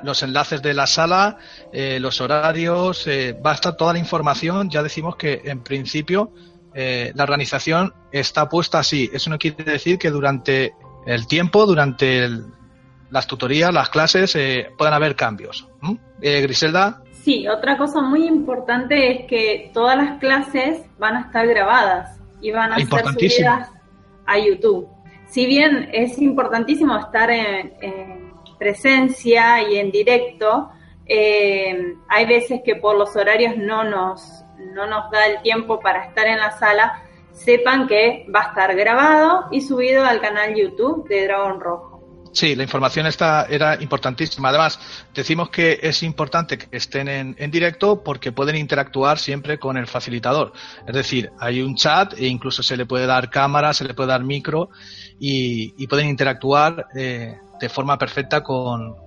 [0.03, 1.37] los enlaces de la sala,
[1.71, 4.69] eh, los horarios, eh, va a estar toda la información.
[4.69, 6.31] Ya decimos que en principio
[6.77, 9.09] eh, la organización está puesta así.
[9.13, 12.27] Eso no quiere decir que durante el tiempo, durante
[13.09, 15.69] las tutorías, las clases, eh, puedan haber cambios.
[16.21, 17.01] Eh, Griselda.
[17.13, 22.51] Sí, otra cosa muy importante es que todas las clases van a estar grabadas y
[22.51, 23.69] van a ser subidas
[24.25, 24.89] a YouTube.
[25.29, 30.69] Si bien es importantísimo estar en, presencia y en directo,
[31.07, 36.25] hay veces que por los horarios no nos no nos da el tiempo para estar
[36.27, 37.01] en la sala,
[37.33, 41.95] sepan que va a estar grabado y subido al canal YouTube de Dragón Rojo.
[42.35, 44.49] Sí, la información está, era importantísima.
[44.49, 44.77] Además,
[45.13, 50.51] decimos que es importante que estén en, directo porque pueden interactuar siempre con el facilitador.
[50.85, 54.09] Es decir, hay un chat e incluso se le puede dar cámara, se le puede
[54.09, 54.69] dar micro
[55.17, 58.97] y, pueden interactuar eh, de forma perfecta con,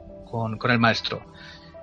[0.66, 1.20] el maestro.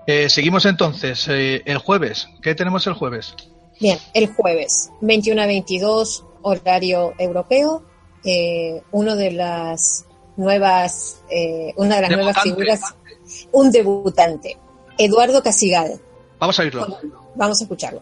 [0.08, 1.28] Eh, seguimos entonces.
[1.28, 2.28] Eh, el jueves.
[2.42, 3.36] ¿Qué tenemos el jueves?
[3.80, 7.84] Bien, el jueves, 21 a 22, horario europeo,
[8.24, 10.06] eh, uno de las
[10.38, 12.82] nuevas, eh, una de las nuevas figuras,
[13.52, 14.58] un debutante,
[14.98, 16.00] Eduardo Casigal.
[16.40, 16.88] Vamos a oírlo.
[17.36, 18.02] Vamos a escucharlo.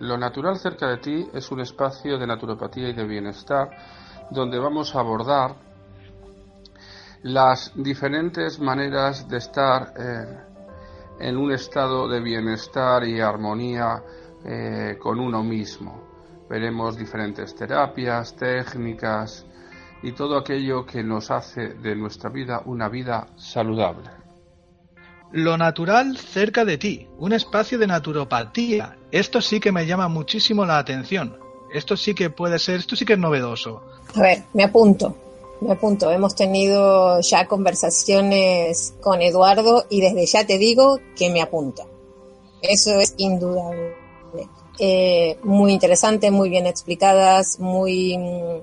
[0.00, 3.70] Lo natural cerca de ti es un espacio de naturopatía y de bienestar
[4.30, 5.54] donde vamos a abordar
[7.22, 10.38] las diferentes maneras de estar eh,
[11.20, 14.02] en un estado de bienestar y armonía
[14.48, 16.46] eh, con uno mismo.
[16.48, 19.44] Veremos diferentes terapias, técnicas
[20.02, 24.08] y todo aquello que nos hace de nuestra vida una vida saludable.
[25.32, 28.96] Lo natural cerca de ti, un espacio de naturopatía.
[29.10, 31.36] Esto sí que me llama muchísimo la atención.
[31.74, 33.82] Esto sí que puede ser, esto sí que es novedoso.
[34.14, 35.16] A ver, me apunto,
[35.60, 36.12] me apunto.
[36.12, 41.82] Hemos tenido ya conversaciones con Eduardo y desde ya te digo que me apunto.
[42.62, 44.05] Eso es indudable.
[44.78, 48.58] Eh, muy interesante, muy bien explicadas, muy, mm,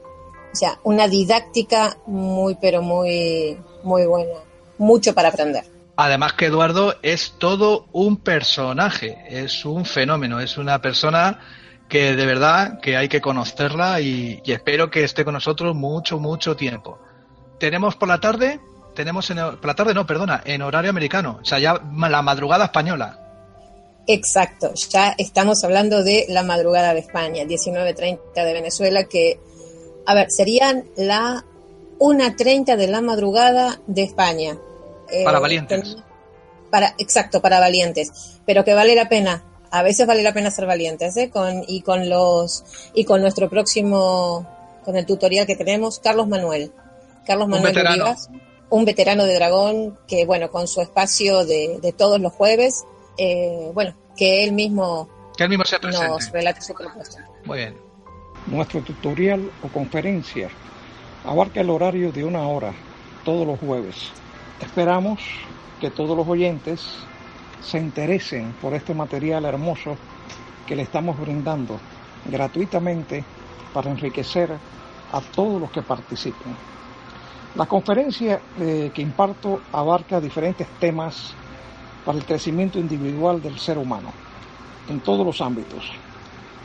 [0.53, 4.39] o sea, una didáctica muy, pero muy, muy buena.
[4.77, 5.65] Mucho para aprender.
[5.95, 11.39] Además que Eduardo es todo un personaje, es un fenómeno, es una persona
[11.88, 16.55] que de verdad que hay que conocerla y, espero que esté con nosotros mucho, mucho
[16.55, 16.99] tiempo.
[17.59, 18.59] Tenemos por la tarde,
[18.95, 22.65] tenemos en, por la tarde no, perdona, en horario americano, o sea, ya la madrugada
[22.65, 23.22] española.
[24.05, 29.39] Exacto, ya estamos hablando de la madrugada de España, 19.30 de Venezuela, que,
[30.05, 31.45] a ver, serían la
[31.99, 34.57] 1.30 de la madrugada de España.
[35.09, 35.97] Eh, para valientes.
[36.69, 38.11] Para, exacto, para valientes,
[38.45, 39.43] pero que vale la pena.
[39.71, 41.29] A veces vale la pena ser valientes, ¿eh?
[41.29, 42.63] Con, y con los,
[42.93, 44.45] y con nuestro próximo,
[44.83, 46.73] con el tutorial que tenemos, Carlos Manuel.
[47.25, 52.19] Carlos Manuel un un veterano de dragón que, bueno, con su espacio de, de todos
[52.19, 52.85] los jueves,
[53.17, 57.28] eh, bueno, que él mismo, que él mismo se nos relate su propuesta.
[57.45, 57.78] Muy bien.
[58.47, 60.49] Nuestro tutorial o conferencia
[61.26, 62.73] abarca el horario de una hora
[63.23, 64.12] todos los jueves.
[64.60, 65.19] Esperamos
[65.80, 66.82] que todos los oyentes
[67.62, 69.95] se interesen por este material hermoso
[70.67, 71.80] que le estamos brindando
[72.26, 73.23] gratuitamente
[73.73, 74.52] para enriquecer
[75.12, 76.56] a todos los que participen.
[77.56, 81.36] La conferencia eh, que imparto abarca diferentes temas
[82.05, 84.11] para el crecimiento individual del ser humano
[84.89, 85.91] en todos los ámbitos.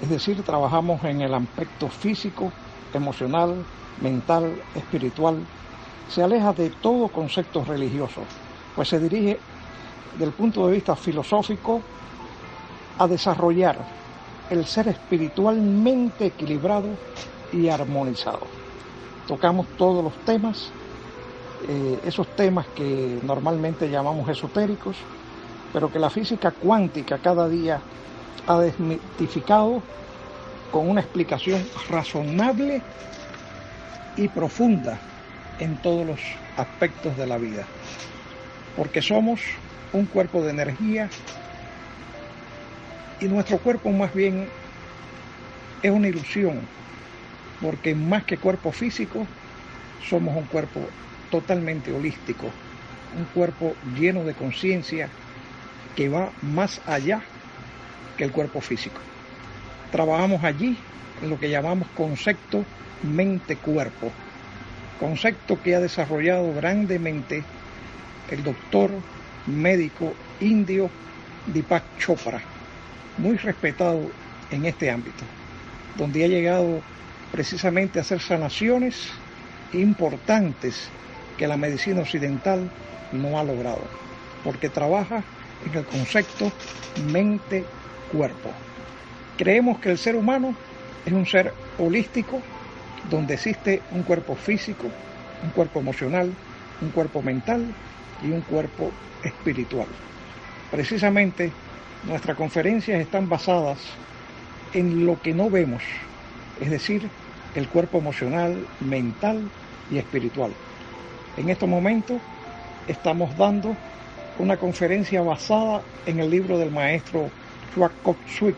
[0.03, 2.53] Es decir, trabajamos en el aspecto físico,
[2.93, 3.65] emocional,
[4.01, 5.39] mental, espiritual.
[6.09, 8.23] Se aleja de todo concepto religioso,
[8.75, 9.39] pues se dirige
[10.19, 11.81] del punto de vista filosófico
[12.99, 13.79] a desarrollar
[14.51, 16.89] el ser espiritualmente equilibrado
[17.53, 18.47] y armonizado.
[19.27, 20.71] tocamos todos los temas,
[21.69, 24.97] eh, esos temas que normalmente llamamos esotéricos,
[25.73, 27.81] pero que la física cuántica cada día
[28.47, 29.83] ha desmitificado
[30.71, 32.83] con una explicación razonable
[34.17, 34.99] y profunda
[35.59, 36.21] en todos los
[36.57, 37.65] aspectos de la vida.
[38.77, 39.41] Porque somos
[39.93, 41.09] un cuerpo de energía
[43.21, 44.49] y nuestro cuerpo más bien
[45.83, 46.61] es una ilusión,
[47.61, 49.27] porque más que cuerpo físico,
[50.09, 50.81] somos un cuerpo
[51.31, 52.51] totalmente holístico,
[53.17, 55.11] un cuerpo lleno de conciencia
[55.97, 57.23] que va más allá
[58.17, 59.01] que el cuerpo físico.
[59.91, 60.77] Trabajamos allí
[61.23, 62.65] lo que llamamos concepto
[63.03, 64.11] mente-cuerpo,
[65.01, 67.45] concepto que ha desarrollado grandemente
[68.31, 68.91] el doctor
[69.47, 70.91] médico indio
[71.47, 72.41] Deepak Chopra,
[73.17, 74.11] muy respetado
[74.51, 75.25] en este ámbito,
[75.97, 76.83] donde ha llegado
[77.33, 79.09] precisamente a hacer sanaciones
[79.73, 80.89] importantes
[81.37, 82.71] que la medicina occidental
[83.13, 83.83] no ha logrado,
[84.45, 85.23] porque trabaja
[85.67, 86.51] en el concepto
[87.11, 88.51] mente-cuerpo.
[89.37, 90.55] Creemos que el ser humano
[91.07, 92.41] es un ser holístico
[93.11, 94.89] donde existe un cuerpo físico,
[95.43, 96.33] un cuerpo emocional,
[96.81, 97.65] un cuerpo mental
[98.23, 98.91] y un cuerpo
[99.23, 99.87] espiritual.
[100.71, 101.51] Precisamente
[102.05, 103.79] nuestras conferencias están basadas
[104.75, 105.83] en lo que no vemos,
[106.61, 107.09] es decir,
[107.55, 109.49] el cuerpo emocional, mental
[109.91, 110.53] y espiritual.
[111.37, 112.21] En estos momentos
[112.87, 113.77] estamos dando
[114.39, 117.31] una conferencia basada en el libro del maestro
[117.75, 117.93] Chuak
[118.29, 118.57] Sweet,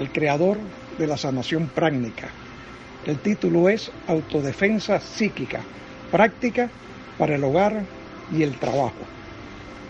[0.00, 0.58] el creador
[0.98, 2.28] de la sanación práctica.
[3.04, 5.60] El título es Autodefensa psíquica,
[6.10, 6.70] práctica
[7.18, 7.82] para el hogar
[8.32, 9.02] y el trabajo.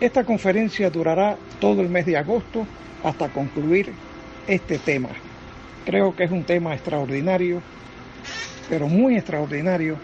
[0.00, 2.66] Esta conferencia durará todo el mes de agosto
[3.04, 3.92] hasta concluir
[4.48, 5.10] este tema.
[5.84, 7.62] Creo que es un tema extraordinario,
[8.68, 9.96] pero muy extraordinario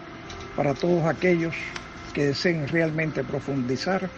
[0.55, 1.55] para todos aquellos
[2.15, 4.09] que deseen realmente profundizar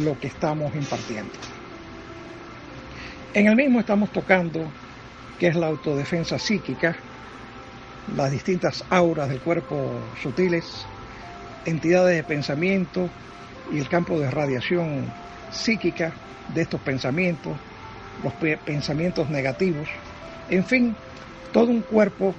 [0.00, 1.32] lo que estamos impartiendo.
[3.34, 4.60] En el mismo estamos tocando
[5.38, 6.96] que es la autodefensa psíquica,
[8.16, 10.86] las distintas auras del cuerpo sutiles,
[11.64, 13.08] entidades de pensamiento
[13.72, 15.06] y el campo de radiación
[15.50, 16.12] psíquica
[16.54, 17.56] de estos pensamientos,
[18.24, 18.32] los
[18.64, 19.88] pensamientos negativos,
[20.50, 20.96] en fin,
[21.52, 22.34] todo un cuerpo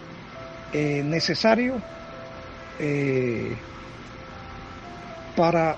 [0.73, 1.75] eh, necesario
[2.79, 3.55] eh,
[5.35, 5.77] para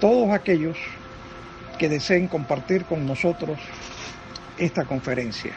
[0.00, 0.76] todos aquellos
[1.78, 3.58] que deseen compartir con nosotros
[4.58, 5.52] esta conferencia.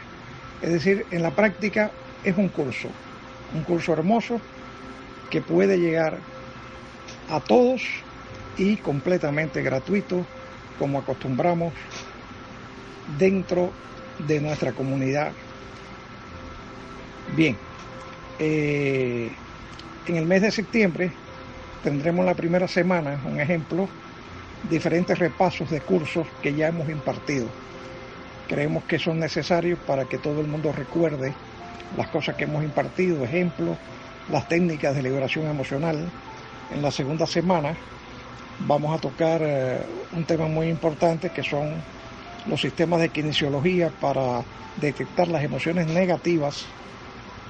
[0.62, 1.90] Es decir, en la práctica
[2.24, 2.88] es un curso,
[3.54, 4.40] un curso hermoso
[5.30, 6.18] que puede llegar
[7.30, 7.82] a todos
[8.56, 10.24] y completamente gratuito,
[10.78, 11.72] como acostumbramos
[13.18, 13.72] dentro
[14.26, 15.32] de nuestra comunidad.
[17.34, 17.56] Bien,
[18.38, 19.30] eh,
[20.06, 21.10] en el mes de septiembre
[21.82, 23.88] tendremos la primera semana, un ejemplo,
[24.68, 27.46] diferentes repasos de cursos que ya hemos impartido.
[28.48, 31.32] Creemos que son necesarios para que todo el mundo recuerde
[31.96, 33.76] las cosas que hemos impartido, ejemplo,
[34.30, 36.08] las técnicas de liberación emocional.
[36.70, 37.74] En la segunda semana
[38.60, 39.78] vamos a tocar eh,
[40.12, 41.72] un tema muy importante que son
[42.46, 44.42] los sistemas de kinesiología para
[44.80, 46.64] detectar las emociones negativas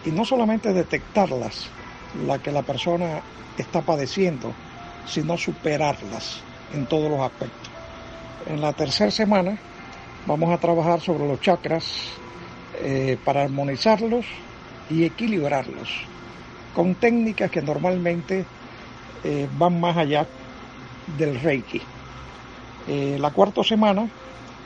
[0.04, 1.68] y no solamente detectarlas,
[2.26, 3.20] la que la persona
[3.56, 4.52] está padeciendo,
[5.06, 7.70] sino superarlas en todos los aspectos.
[8.46, 9.58] En la tercera semana
[10.26, 11.84] vamos a trabajar sobre los chakras
[12.82, 14.26] eh, para armonizarlos
[14.90, 15.88] y equilibrarlos
[16.74, 18.44] con técnicas que normalmente
[19.24, 20.26] eh, van más allá
[21.18, 21.80] del Reiki.
[22.88, 24.08] Eh, la cuarta semana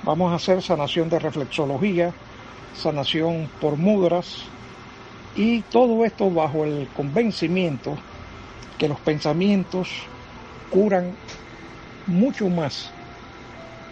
[0.03, 2.12] vamos a hacer sanación de reflexología,
[2.75, 4.45] sanación por mudras
[5.35, 7.97] y todo esto bajo el convencimiento
[8.79, 9.88] que los pensamientos
[10.71, 11.14] curan
[12.07, 12.90] mucho más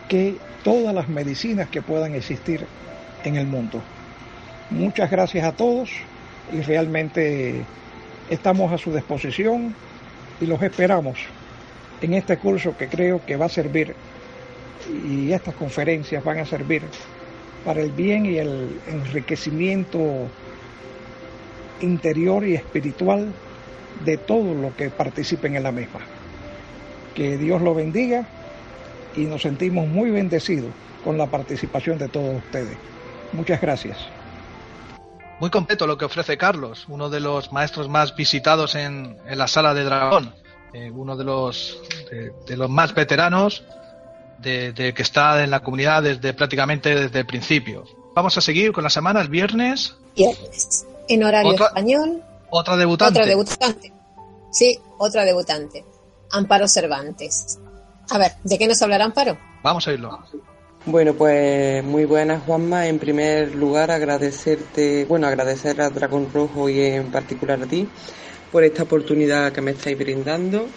[0.08, 2.66] que todas las medicinas que puedan existir
[3.24, 3.82] en el mundo.
[4.70, 5.90] Muchas gracias a todos
[6.52, 7.64] y realmente
[8.30, 9.74] estamos a su disposición
[10.40, 11.18] y los esperamos
[12.00, 13.94] en este curso que creo que va a servir
[15.08, 16.82] y estas conferencias van a servir
[17.64, 20.28] para el bien y el enriquecimiento
[21.80, 23.32] interior y espiritual
[24.04, 26.00] de todos los que participen en la misma.
[27.14, 28.26] Que Dios lo bendiga
[29.16, 30.70] y nos sentimos muy bendecidos
[31.04, 32.76] con la participación de todos ustedes.
[33.32, 33.98] Muchas gracias.
[35.40, 39.74] Muy completo lo que ofrece Carlos, uno de los maestros más visitados en, la sala
[39.74, 40.34] de dragón,
[40.72, 41.82] eh, uno de los,
[42.46, 43.64] de, los más veteranos
[44.38, 47.84] de, que está en la comunidad desde prácticamente desde el principio.
[48.14, 49.96] Vamos a seguir con la semana el viernes.
[50.14, 50.86] Viernes.
[51.08, 53.20] En horario español Otra debutante.
[53.20, 53.92] Otra debutante.
[54.50, 55.84] Sí, otra debutante.
[56.30, 57.58] Amparo Cervantes.
[58.10, 59.38] A ver, ¿de qué nos hablará Amparo?
[59.62, 60.18] Vamos a irlo.
[60.86, 62.86] Bueno, pues muy buenas, Juanma.
[62.86, 67.88] En primer lugar, agradecerte, bueno, agradecer a Dragón Rojo y en particular a ti
[68.52, 70.68] por esta oportunidad que me estáis brindando.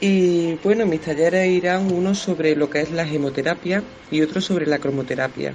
[0.00, 4.66] Y bueno, mis talleres irán uno sobre lo que es la gemoterapia y otro sobre
[4.66, 5.54] la cromoterapia.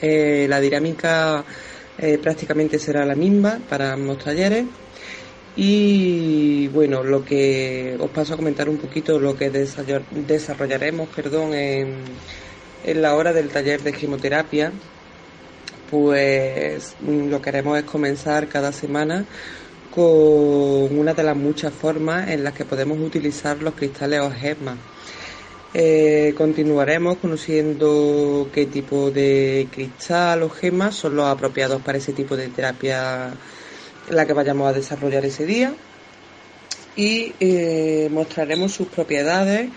[0.00, 1.44] Eh, la dinámica
[1.98, 4.64] eh, prácticamente será la misma para ambos talleres.
[5.60, 11.96] Y bueno, lo que os paso a comentar un poquito lo que desarrollaremos, perdón, en,
[12.84, 14.70] la hora del taller de quimioterapia,
[15.90, 19.24] pues lo que haremos es comenzar cada semana
[19.92, 24.76] con una de las muchas formas en las que podemos utilizar los cristales o gemas.
[25.74, 32.36] Eh, continuaremos conociendo qué tipo de cristal o gemas son los apropiados para ese tipo
[32.36, 33.34] de terapia
[34.10, 35.74] la que vayamos a desarrollar ese día
[36.96, 39.70] y eh, mostraremos sus propiedades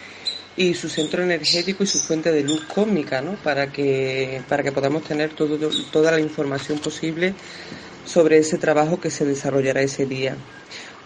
[0.57, 3.35] y su centro energético y su fuente de luz cósmica, ¿no?
[3.35, 5.57] Para que, para que podamos tener todo,
[5.91, 7.33] toda la información posible
[8.05, 10.35] sobre ese trabajo que se desarrollará ese día.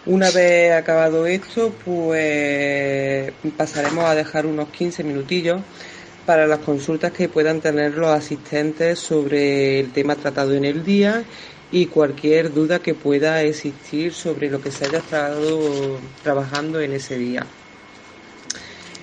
[0.06, 5.60] Una vez acabado esto, pues pasaremos a dejar unos 15 minutillos
[6.24, 11.24] para las consultas que puedan tener los asistentes sobre el tema tratado en el día
[11.72, 17.18] y cualquier duda que pueda existir sobre lo que se haya estado trabajando en ese
[17.18, 17.46] día.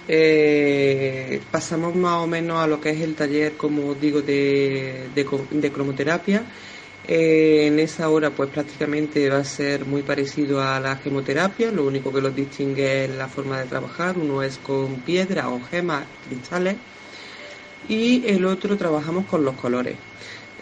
[0.08, 5.72] Eh, pasamos más o menos a lo que es el taller, como digo, de, de,
[5.72, 6.44] cromoterapia.
[7.08, 11.86] Eh, en esa hora, pues prácticamente va a ser muy parecido a la gemoterapia, lo
[11.86, 14.18] único que los distingue es la forma de trabajar.
[14.18, 16.76] Uno es con piedra o gemas, cristales,
[17.88, 19.98] y el otro trabajamos con los colores.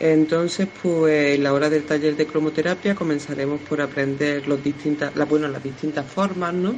[0.04, 6.56] Entonces, pues en la hora del taller de cromoterapia comenzaremos por aprender las distintas formas,
[6.56, 6.74] ¿no?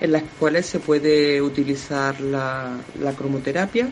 [0.00, 2.78] en las cuales se puede utilizar la,
[3.16, 3.88] cromoterapia.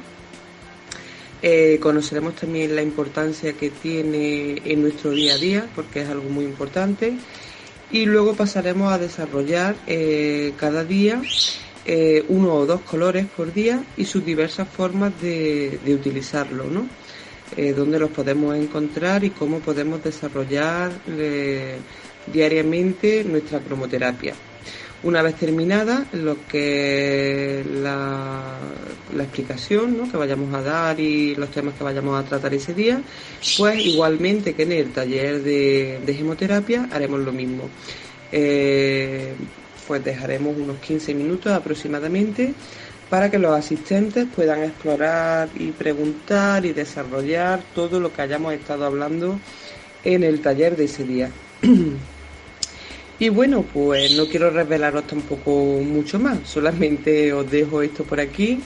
[1.42, 6.31] Eh, conoceremos también la importancia que tiene en nuestro día a día, porque es algo
[6.31, 7.14] muy importante.
[7.90, 11.20] Y luego pasaremos a desarrollar eh, cada día
[11.85, 16.88] eh, uno o dos colores por día y sus diversas formas de, de utilizarlo, ¿no?
[17.76, 20.90] Dónde los podemos encontrar y cómo podemos desarrollar
[22.32, 24.35] diariamente nuestra cromoterapia.
[25.02, 28.59] Una vez terminada lo que la,
[29.18, 33.00] explicación que vayamos a dar y los temas que vayamos a tratar ese día,
[33.59, 37.68] pues igualmente que en el taller de, de haremos lo mismo.
[38.32, 39.35] Eh,
[39.87, 42.54] pues dejaremos unos 15 minutos aproximadamente
[43.11, 48.85] para que los asistentes puedan explorar y preguntar y desarrollar todo lo que hayamos estado
[48.85, 49.38] hablando
[50.05, 51.31] en el taller de ese día.
[53.19, 55.51] Y bueno, pues no quiero revelaros tampoco
[55.83, 58.61] mucho más, solamente os dejo esto por aquí.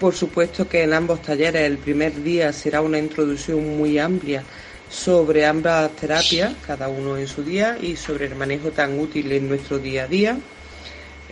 [0.00, 4.42] Por supuesto que en ambos talleres el primer día será una introducción muy amplia
[4.88, 9.48] sobre ambas terapias, cada uno en su día, y sobre el manejo tan útil en
[9.48, 10.38] nuestro día a día.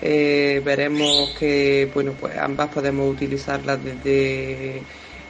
[0.04, 4.82] Eh, veremos que bueno, pues ambas podemos utilizarlas desde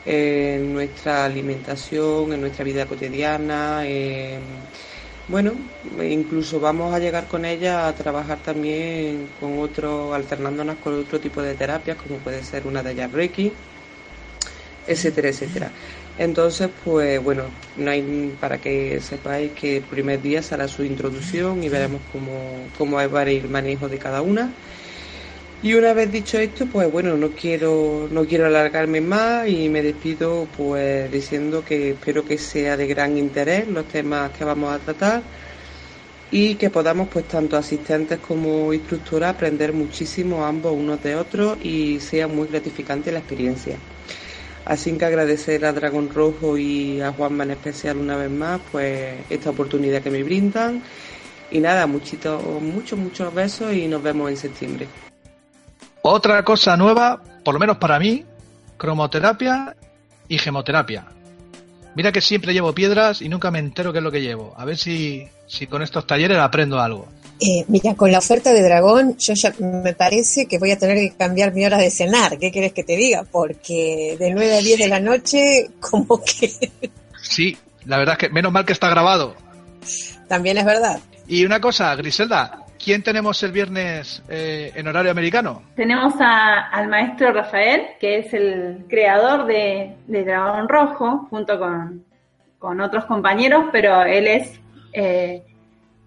[0.07, 4.43] eh, nuestra alimentación, en nuestra vida cotidiana, en
[5.29, 5.53] bueno,
[6.03, 11.43] incluso vamos a llegar con ella a trabajar también con otro, alternándonos con otro tipo
[11.43, 13.53] de terapias, como puede ser una de ellas Reiki,
[14.87, 15.73] etcétera, etcétera.
[16.19, 17.45] Entonces, pues bueno,
[17.77, 22.33] no hay para que sepáis que el primer día será su introducción y veremos cómo,
[22.77, 24.53] cómo va el manejo de cada una.
[25.63, 29.81] Y una vez dicho esto, pues bueno, no quiero, no quiero alargarme más y me
[29.81, 34.81] despido pues diciendo que espero que sea de gran interés los temas que vamos a
[34.81, 35.23] tratar
[36.33, 42.01] y que podamos pues tanto asistentes como instructoras aprender muchísimo ambos unos de otros y
[42.01, 43.77] sea muy gratificante la experiencia.
[44.65, 49.17] Así que agradecer a Dragón Rojo y a Juanma en especial una vez más pues
[49.29, 50.83] esta oportunidad que me brindan
[51.51, 54.89] y nada, muchito, muchos, muchos besos y nos vemos en septiembre.
[56.03, 58.25] Otra cosa nueva, por lo menos para mí,
[58.79, 59.77] cromoterapia
[60.29, 61.07] y gemoterapia.
[61.95, 64.55] Mira que siempre llevo piedras y nunca me entero qué es lo que llevo.
[64.57, 67.07] A ver si, si con estos talleres aprendo algo.
[67.45, 70.97] Eh, mira, con la oferta de dragón, yo ya me parece que voy a tener
[70.97, 72.39] que cambiar mi hora de cenar.
[72.39, 73.25] ¿Qué quieres que te diga?
[73.25, 76.71] Porque de 9 a 10 de la noche, como que.
[77.21, 79.35] Sí, la verdad es que menos mal que está grabado.
[80.29, 81.01] También es verdad.
[81.27, 85.63] Y una cosa, Griselda, ¿Quién tenemos el viernes eh, en horario americano?
[85.77, 93.67] Tenemos al maestro Rafael, que es el creador de, Dragón Rojo, junto con, otros compañeros,
[93.71, 94.61] pero él es
[94.93, 95.45] eh,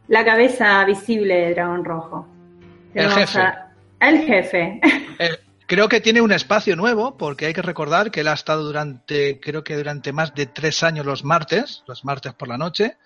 [0.08, 2.28] la cabeza visible de Dragón Rojo.
[2.94, 3.42] El jefe.
[4.00, 4.82] el jefe.
[5.18, 5.30] Eh,
[5.66, 9.40] creo que tiene un espacio nuevo, porque hay que recordar que él ha estado durante,
[9.40, 12.98] creo que durante más de tres años los martes, los martes por la noche,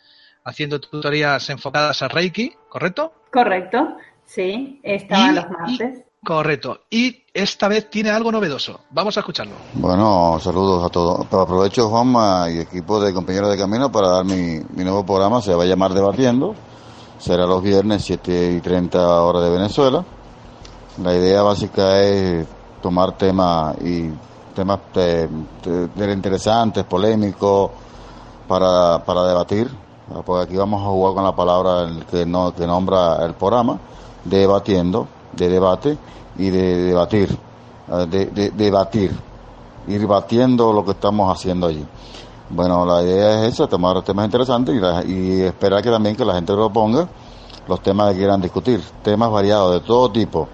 [0.43, 3.13] haciendo tutorías enfocadas a Reiki, ¿correcto?
[3.31, 5.99] Correcto, sí, estaba los martes.
[6.23, 8.79] correcto, y esta vez tiene algo novedoso.
[8.89, 9.53] Vamos a escucharlo.
[9.73, 11.27] Bueno, saludos a todos.
[11.31, 15.53] Aprovecho, Juanma y equipo de compañeros de camino para dar mi, mi nuevo programa, se
[15.53, 16.55] va a llamar Debatiendo.
[17.19, 20.03] Será los viernes 7 y 30 horas de Venezuela.
[21.03, 22.47] La idea básica es
[22.81, 24.09] tomar temas y
[24.55, 25.29] temas de,
[25.95, 27.69] de, interesantes, polémicos,
[28.47, 29.69] para, para debatir
[30.25, 33.77] porque aquí vamos a jugar con la palabra que, no, que nombra el programa,
[34.25, 35.97] debatiendo, de debate
[36.37, 37.37] y de debatir,
[37.89, 39.15] eh, de, debatir,
[39.87, 41.85] ir batiendo lo que estamos haciendo allí.
[42.51, 44.75] Bueno, la idea es esa, tomar temas interesantes
[45.05, 47.07] y, y esperar que también que la gente proponga
[47.67, 50.47] los temas que quieran discutir, temas variados de todo tipo,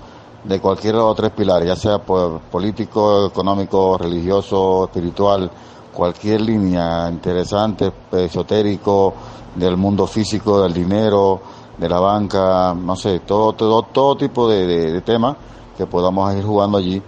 [0.44, 5.50] de cualquiera de los tres pilares, ya sea pues, político, económico, religioso, espiritual,
[5.94, 9.14] cualquier línea interesante, esotérico,
[9.56, 11.40] del mundo físico, del dinero,
[11.78, 15.38] de la banca, no sé, todo, todo, todo tipo de, temas
[15.78, 17.02] que podamos ir jugando allí,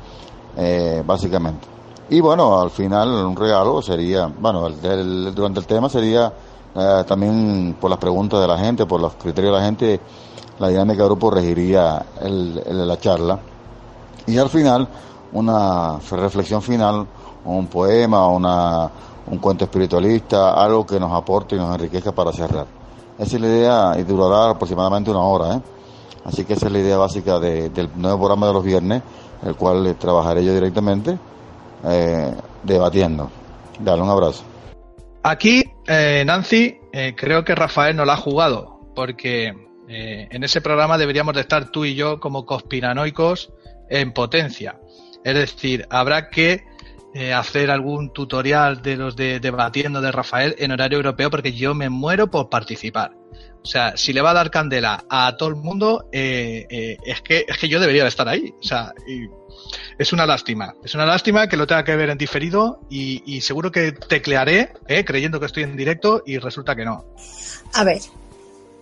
[0.56, 1.77] eh, básicamente.
[2.10, 6.32] Y bueno, al final un regalo sería, bueno, el, durante el tema sería
[6.74, 10.00] eh, también por las preguntas de la gente, por los criterios de la gente,
[10.60, 13.38] la dinámica del grupo regiría el, la charla.
[14.26, 14.88] Y al final,
[15.34, 17.06] una reflexión final,
[17.44, 18.90] un poema, una,
[19.30, 22.68] un cuento espiritualista, algo que nos aporte y nos enriquezca para cerrar.
[23.20, 25.56] Esa es la idea y durará aproximadamente una hora.
[25.56, 25.62] ¿eh?
[26.24, 29.04] Así que esa es la idea básica del nuevo programa de los viernes,
[29.44, 31.20] el cual trabajaré yo directamente
[31.86, 33.30] eh, debatiendo.
[33.80, 34.44] Dale un abrazo.
[35.24, 39.54] Aquí, eh, Nancy, eh, creo que Rafael no la ha jugado, porque
[39.90, 43.54] en ese programa deberíamos de estar tú y yo como conspiranoicos
[43.90, 44.82] en potencia.
[45.24, 46.66] Es decir, habrá que
[47.14, 51.74] eh, hacer algún tutorial de los de debatiendo de Rafael en horario europeo porque yo
[51.74, 53.16] me muero por participar.
[53.64, 57.22] O sea, si le va a dar candela a todo el mundo, eh, eh, es,
[57.22, 58.54] que, es que yo debería de estar ahí.
[58.60, 58.94] O sea,
[59.98, 60.76] es una lástima.
[60.84, 64.74] Es una lástima que lo tenga que ver en diferido y, seguro que teclearé
[65.06, 67.06] creyendo que estoy en directo y resulta que no.
[67.74, 68.02] A ver,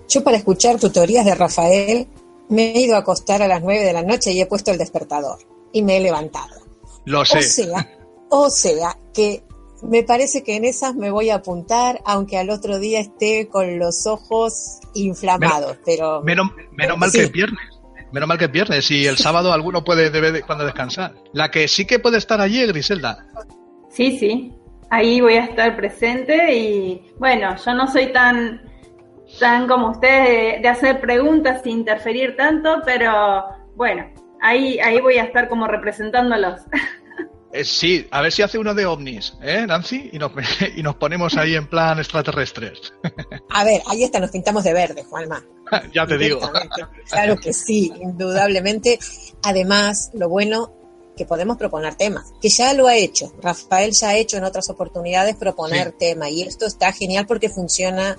[0.07, 2.07] yo para escuchar tutorías de Rafael
[2.49, 4.77] me he ido a acostar a las 9 de la noche y he puesto el
[4.77, 5.39] despertador
[5.71, 6.61] y me he levantado.
[7.05, 7.39] Lo sé.
[7.39, 7.89] O sea,
[8.29, 9.43] o sea, que
[9.81, 13.79] me parece que en esas me voy a apuntar, aunque al otro día esté con
[13.79, 15.77] los ojos inflamados.
[15.85, 16.47] pero menos,
[16.97, 17.59] mal que es viernes.
[18.11, 21.13] Menos mal que es viernes y el sábado alguno puede debe cuando descansar.
[21.33, 23.25] La que sí que puede estar allí es Griselda.
[23.89, 24.53] Sí, sí.
[24.89, 28.61] Ahí voy a estar presente y bueno, yo no soy tan
[29.39, 33.45] tan como ustedes de, hacer preguntas sin interferir tanto, pero
[33.75, 34.09] bueno,
[34.41, 36.61] ahí ahí voy a estar como representándolos.
[37.51, 40.09] Eh, sí, a ver si hace uno de ovnis, ¿eh, Nancy?
[40.11, 40.33] Y nos,
[40.75, 42.93] y nos ponemos ahí en plan extraterrestres.
[43.49, 45.41] A ver, ahí está, nos pintamos de verde, Juanma.
[45.93, 46.39] ya te digo.
[47.09, 48.99] Claro que sí, indudablemente.
[49.43, 50.71] Además, lo bueno
[51.15, 53.31] que podemos proponer temas, que ya lo ha hecho.
[53.41, 58.17] Rafael ya ha hecho en otras oportunidades proponer temas y esto está genial porque funciona,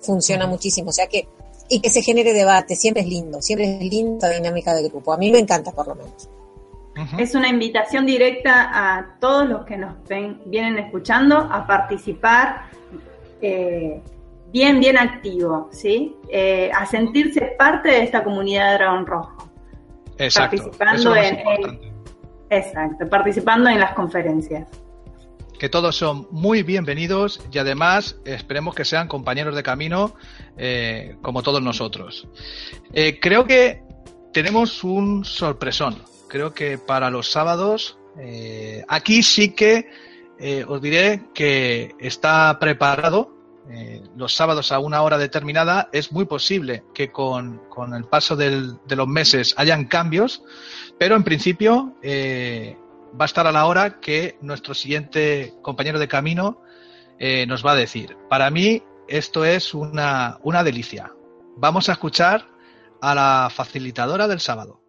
[0.00, 0.90] funciona muchísimo.
[0.90, 1.28] O sea que,
[1.68, 5.12] y que se genere debate, siempre es lindo, siempre es linda la dinámica de grupo.
[5.12, 6.28] A mí me encanta por lo menos.
[7.16, 9.94] Es una invitación directa a todos los que nos
[10.46, 12.62] vienen escuchando a participar
[13.40, 14.02] eh,
[14.52, 16.14] bien, bien activo, ¿sí?
[16.28, 19.50] Eh, a sentirse parte de esta comunidad de Dragón Rojo.
[20.18, 20.70] Exacto.
[20.76, 21.92] Participando en,
[22.50, 24.68] exacto, participando en las conferencias.
[25.58, 30.14] Que todos son muy bienvenidos y además esperemos que sean compañeros de camino
[30.56, 32.28] eh, como todos nosotros.
[33.20, 33.82] creo que
[34.32, 35.96] tenemos un sorpresón
[36.28, 39.88] creo que para los sábados, eh, aquí sí que
[40.38, 43.34] eh, os diré que está preparado.
[43.70, 47.60] Eh, los sábados a una hora determinada es muy posible que con,
[47.94, 50.42] el paso de los meses hayan cambios,
[50.98, 56.62] pero en principio va a estar a la hora que nuestro siguiente compañero de camino
[57.46, 58.16] nos va a decir.
[58.28, 61.12] Para mí esto es una, una delicia.
[61.56, 62.46] Vamos a escuchar
[63.00, 64.80] a la facilitadora del sábado.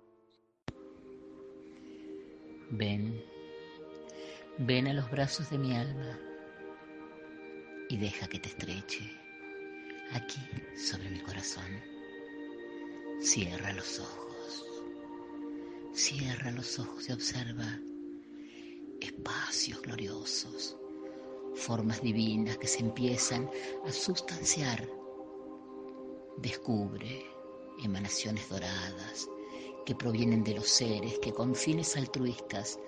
[2.72, 3.24] Ven,
[4.58, 6.20] ven a los brazos de mi alma
[7.90, 9.12] y deja que te estreche
[10.12, 10.40] aquí
[10.78, 11.82] sobre mi corazón.
[13.20, 14.66] Cierra los ojos,
[15.94, 17.80] cierra los ojos y observa
[19.02, 20.78] espacios gloriosos,
[21.56, 23.50] formas divinas que se empiezan
[23.86, 24.88] a sustanciar
[26.42, 27.26] Descubre
[27.84, 29.28] emanaciones doradas
[29.86, 32.80] que provienen de los seres que con fines altruistas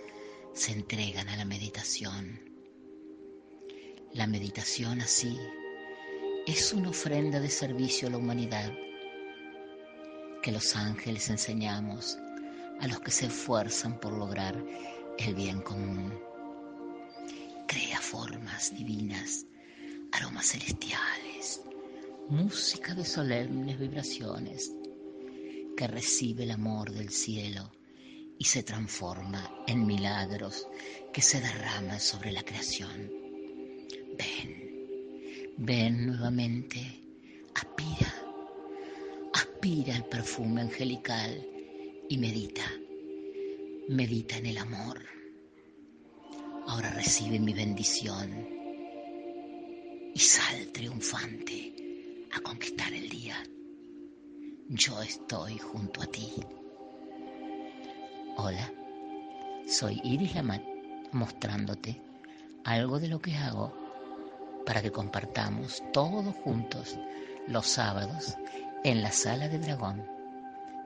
[0.53, 2.50] se entregan a la meditación.
[4.13, 5.37] La meditación así
[6.45, 8.69] es una ofrenda de servicio a la humanidad
[10.43, 12.17] que los ángeles enseñamos
[12.81, 14.61] a los que se esfuerzan por lograr
[15.17, 16.13] el bien común.
[17.69, 19.45] Crea formas divinas,
[20.11, 21.61] aromas celestiales,
[22.27, 24.73] música de solemnes vibraciones
[25.77, 27.71] que recibe el amor del cielo
[28.37, 30.67] y se transforma en milagros
[31.13, 33.20] que se derraman sobre la creación.
[34.21, 36.79] Ven, ven nuevamente,
[37.55, 38.13] aspira,
[39.33, 41.43] aspira el perfume angelical
[42.07, 42.61] y medita,
[43.89, 45.01] medita en el amor.
[46.67, 48.47] Ahora recibe mi bendición
[50.13, 51.73] y sal triunfante
[52.31, 53.41] a conquistar el día.
[54.69, 56.29] Yo estoy junto a ti.
[58.37, 58.71] Hola,
[59.67, 60.61] soy Iris Lamat
[61.11, 61.99] mostrándote
[62.63, 63.80] algo de lo que hago
[64.65, 66.97] para que compartamos todos juntos
[67.47, 68.35] los sábados
[68.83, 70.05] en la sala de dragón.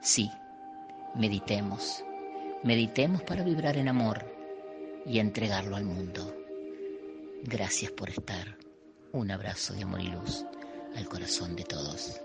[0.02, 0.32] Sí,
[1.16, 2.04] meditemos,
[2.64, 4.26] meditemos para vibrar en amor
[5.06, 6.36] y entregarlo al mundo.
[7.44, 8.58] Gracias por estar.
[9.12, 10.46] Un abrazo de amor y luz
[10.96, 12.20] al corazón de todos.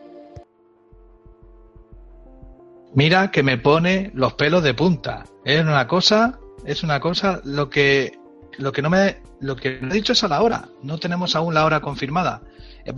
[2.94, 5.24] Mira que me pone los pelos de punta.
[5.44, 8.19] Es una cosa, es una cosa lo que
[8.60, 10.68] lo que no me lo que he dicho es a la hora.
[10.82, 12.42] No tenemos aún la hora confirmada.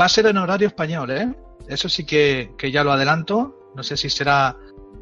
[0.01, 1.33] Va a ser en horario español, ¿eh?
[1.69, 3.71] Eso sí que, que ya lo adelanto.
[3.75, 4.57] No sé si será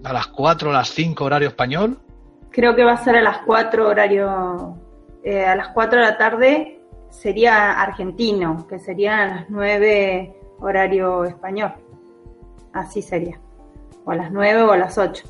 [0.04, 1.98] a las 4 o las 5 horario español.
[2.50, 4.76] Creo que va a ser a las 4 horario
[5.22, 6.80] eh, a las 4 de la tarde
[7.10, 11.72] sería argentino, que serían a las 9 horario español.
[12.72, 13.40] Así sería
[14.04, 15.24] o a las 9 o a las 8.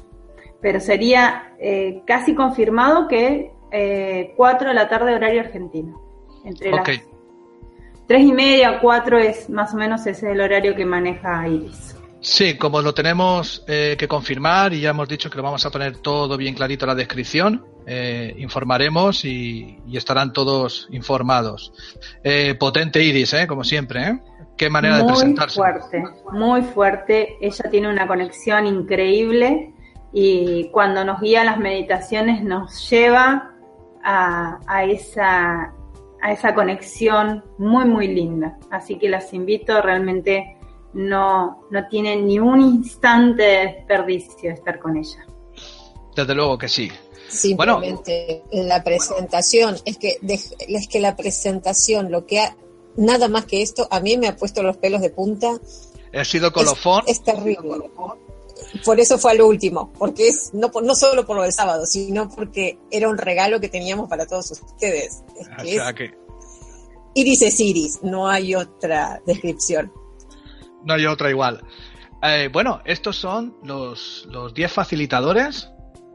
[0.61, 6.01] Pero sería eh, casi confirmado que eh, 4 de la tarde horario argentino.
[6.45, 10.85] Entre las 3 y media, 4 es más o menos ese es el horario que
[10.85, 11.97] maneja Iris.
[12.23, 15.71] Sí, como lo tenemos eh, que confirmar y ya hemos dicho que lo vamos a
[15.71, 21.73] poner todo bien clarito en la descripción, eh, informaremos y, y, estarán todos informados.
[22.23, 23.47] Eh, potente Iris, ¿eh?
[23.47, 24.03] como siempre.
[24.03, 24.21] ¿eh?
[24.57, 25.61] Qué manera muy de presentarse.
[25.61, 27.37] Muy fuerte, muy fuerte.
[27.41, 29.73] Ella tiene una conexión increíble
[30.13, 33.53] y cuando nos guía las meditaciones nos lleva
[34.03, 35.75] a, a, esa,
[36.23, 38.59] a esa conexión muy, muy linda.
[38.71, 40.57] Así que las invito realmente
[40.93, 45.27] no, no tienen ni un instante de desperdicio estar con ella.
[46.15, 46.91] Desde luego que sí.
[47.29, 48.69] Simplemente bueno.
[48.69, 52.57] la presentación, es que, es que la presentación, lo que ha,
[52.97, 55.59] nada más que esto, a mí me ha puesto los pelos de punta.
[56.13, 57.05] He sido colofón.
[57.07, 57.89] Es, es terrible.
[58.85, 61.87] Por eso fue a lo último, porque es no, no solo por lo del sábado,
[61.87, 65.23] sino porque era un regalo que teníamos para todos ustedes.
[65.39, 66.15] Es que sea que...
[67.15, 69.93] Iris es Iris, no hay otra descripción.
[70.85, 71.61] No hay otra igual.
[72.23, 75.71] Eh, bueno, estos son los 10 facilitadores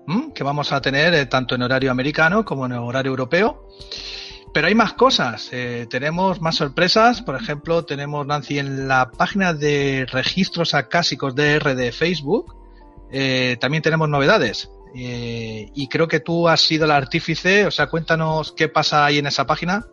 [0.08, 0.32] ¿m?
[0.34, 3.68] que vamos a tener eh, tanto en horario americano como en horario europeo.
[4.56, 7.22] Pero hay más cosas, eh, tenemos más sorpresas.
[7.22, 12.56] Por ejemplo, tenemos Nancy en la página de registros acásicos DR de Facebook.
[13.12, 14.70] Eh, también tenemos novedades.
[14.94, 19.28] y creo que tú has sido el artífice, o sea, cuéntanos qué pasa ahí en
[19.28, 19.88] esa página.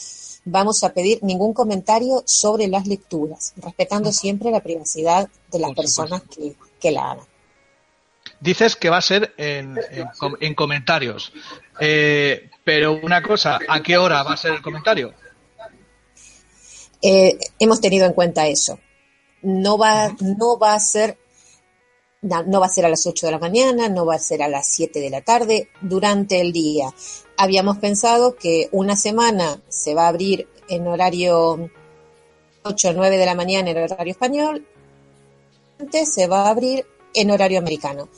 [0.44, 6.22] vamos a pedir ningún comentario sobre las lecturas, respetando siempre la privacidad de las personas
[6.22, 7.26] que, que la hagan.
[8.40, 10.08] Dices que va a ser en, en,
[10.40, 11.32] en comentarios.
[11.80, 15.14] Eh, pero una cosa, ¿a qué hora va a ser el comentario?
[17.00, 18.78] Eh, hemos tenido en cuenta eso.
[19.42, 21.18] No va, no va a ser
[22.24, 24.48] no, va a ser a las 8 de la mañana, no va a ser a
[24.48, 26.88] las 7 de la tarde, durante el día.
[27.36, 31.70] Habíamos pensado que una semana se va a abrir en horario
[32.62, 34.66] 8 o 9 de la mañana en horario español,
[36.06, 38.08] se va a abrir en horario americano,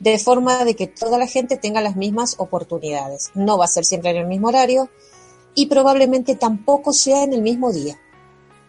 [0.00, 3.30] de forma de que toda la gente tenga las mismas oportunidades.
[3.34, 4.90] No va a ser siempre en el mismo horario
[5.54, 7.98] y probablemente tampoco sea en el mismo día.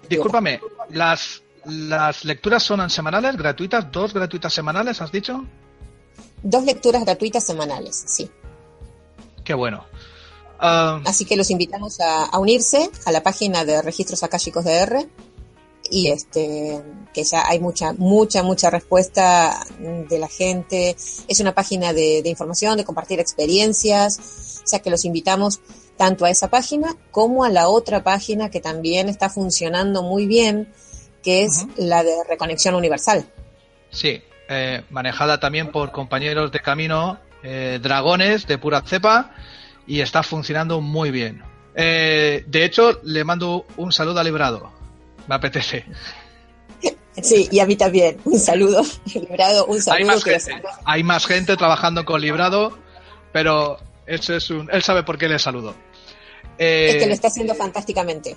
[0.07, 5.45] Discúlpame, las las lecturas son semanales, gratuitas, dos gratuitas semanales, ¿has dicho?
[6.41, 8.29] Dos lecturas gratuitas semanales, sí.
[9.43, 9.85] Qué bueno.
[10.59, 11.01] Uh...
[11.05, 15.09] Así que los invitamos a, a, unirse a la página de registros akáshicos de R
[15.89, 16.81] y este
[17.13, 20.95] que ya hay mucha mucha mucha respuesta de la gente
[21.27, 24.17] es una página de, de información de compartir experiencias
[24.63, 25.59] o sea que los invitamos
[25.97, 30.73] tanto a esa página como a la otra página que también está funcionando muy bien
[31.23, 31.73] que es uh -huh.
[31.77, 33.25] la de Reconexión Universal.
[33.89, 39.31] Sí, eh, manejada también por compañeros de camino, eh, dragones de pura cepa,
[39.87, 41.41] y está funcionando muy bien.
[41.75, 44.71] Eh, de hecho, le mando un saludo a Librado.
[45.27, 45.85] Me apetece.
[47.21, 48.17] Sí, y a mí también.
[48.25, 48.81] Un saludo,
[49.13, 49.99] Librado, un saludo.
[49.99, 52.75] Hay más, gente, hay más gente trabajando con Librado,
[53.31, 55.75] pero eso es un, él sabe por qué le saludo.
[56.57, 58.35] es que lo está haciendo fantásticamente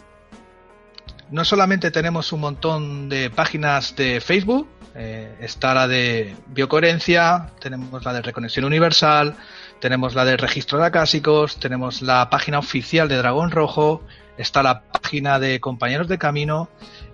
[1.30, 8.04] no solamente tenemos un montón de páginas de Facebook, eh, está la de biocoherencia, tenemos
[8.04, 9.36] la de reconexión universal,
[9.80, 14.02] tenemos la de registro de acásicos, tenemos la página oficial de Dragón Rojo,
[14.38, 16.68] está la página de compañeros de camino,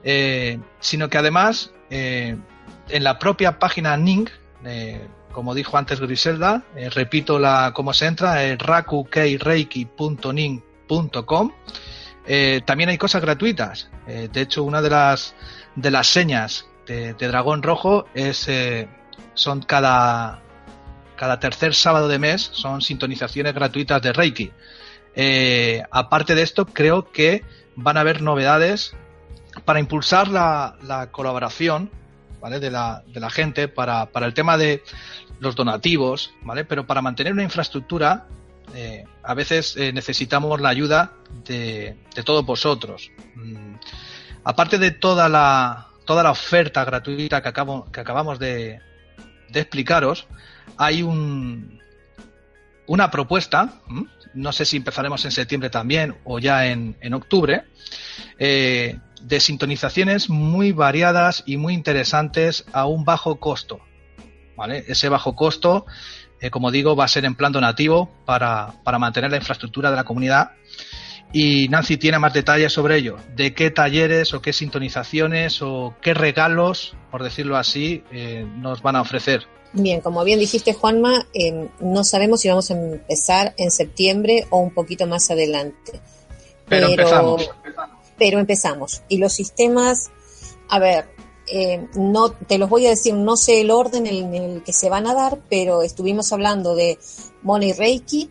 [0.05, 2.37] eh, sino que además eh,
[2.89, 4.29] en la propia página NING,
[5.33, 6.63] como dijo antes Griselda,
[6.95, 11.51] repito la cómo se entra, es rakukeireiki.ning.com.
[12.27, 13.89] Eh, también hay cosas gratuitas.
[14.07, 15.35] Eh, de hecho, una de las
[15.75, 18.89] de las señas de, Dragón Rojo es eh,
[19.35, 20.41] son cada
[21.17, 24.53] cada tercer sábado de mes son sintonizaciones gratuitas de Reiki.
[25.91, 27.45] aparte de esto, creo que
[27.77, 28.95] van a haber novedades
[29.65, 31.91] para impulsar la, la colaboración
[32.41, 32.59] ¿vale?
[32.59, 34.83] de, la, de la gente para, para el tema de
[35.39, 36.65] los donativos, ¿vale?
[36.65, 38.27] Pero para mantener una infraestructura
[38.75, 41.13] eh, a veces eh, necesitamos la ayuda
[41.45, 43.11] de, todos vosotros.
[43.35, 43.75] Mm,
[44.45, 48.81] aparte de toda la, toda la oferta gratuita que, acabamos de,
[49.53, 50.27] explicaros,
[50.77, 51.81] hay un,
[52.87, 53.81] una propuesta,
[54.35, 57.65] no sé si empezaremos en septiembre también o ya en, en octubre,
[58.39, 63.81] eh, de sintonizaciones muy variadas y muy interesantes a un bajo costo.
[64.57, 64.85] ¿vale?
[64.89, 65.87] Ese bajo costo
[66.43, 69.97] eh, como digo, va a ser en plan donativo para, para, mantener la infraestructura de
[69.97, 70.51] la comunidad.
[71.33, 76.15] Y Nancy tiene más detalles sobre ello, de qué talleres o qué sintonizaciones o qué
[76.15, 79.47] regalos, por decirlo así, eh, nos van a ofrecer.
[79.73, 84.59] Bien, como bien dijiste Juanma, eh, no sabemos si vamos a empezar en septiembre o
[84.59, 86.01] un poquito más adelante.
[86.69, 87.51] Pero, pero empezamos.
[88.19, 89.03] Pero empezamos.
[89.09, 90.11] Y los sistemas,
[90.69, 91.07] a ver,
[91.55, 94.89] eh, no te los voy a decir, no sé el orden en el que se
[94.89, 96.99] van a dar, pero estuvimos hablando de
[97.43, 98.31] Money Reiki,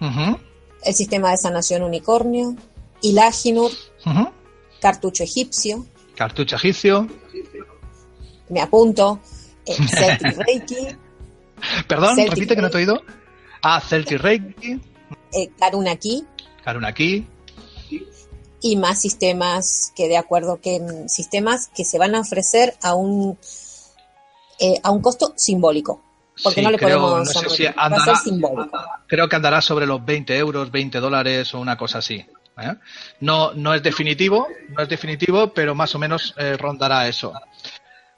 [0.00, 0.40] uh -huh.
[0.84, 2.56] el sistema de sanación unicornio,
[3.00, 3.70] Ilaginur,
[4.06, 4.32] uh -huh.
[4.80, 5.86] cartucho egipcio.
[6.16, 7.06] Cartucho egipcio.
[8.48, 9.20] Me apunto.
[9.64, 10.96] Eh, Celtic Reiki.
[11.86, 12.56] Perdón, Celtic repite Reiki.
[12.56, 13.02] que no te he oído.
[13.62, 14.80] Ah, Celtic Reiki.
[15.32, 16.24] Eh, Karunaki.
[16.64, 17.24] Karunaki
[18.62, 23.36] y más sistemas que de acuerdo que sistemas que se van a ofrecer a un
[24.58, 26.00] eh, a un costo simbólico
[26.42, 28.80] porque sí, no le creo, podemos no sé si andará, va a ser simbólico.
[29.06, 32.24] creo que andará sobre los 20 euros 20 dólares o una cosa así
[32.58, 32.74] ¿eh?
[33.20, 37.34] no no es definitivo no es definitivo pero más o menos eh, rondará eso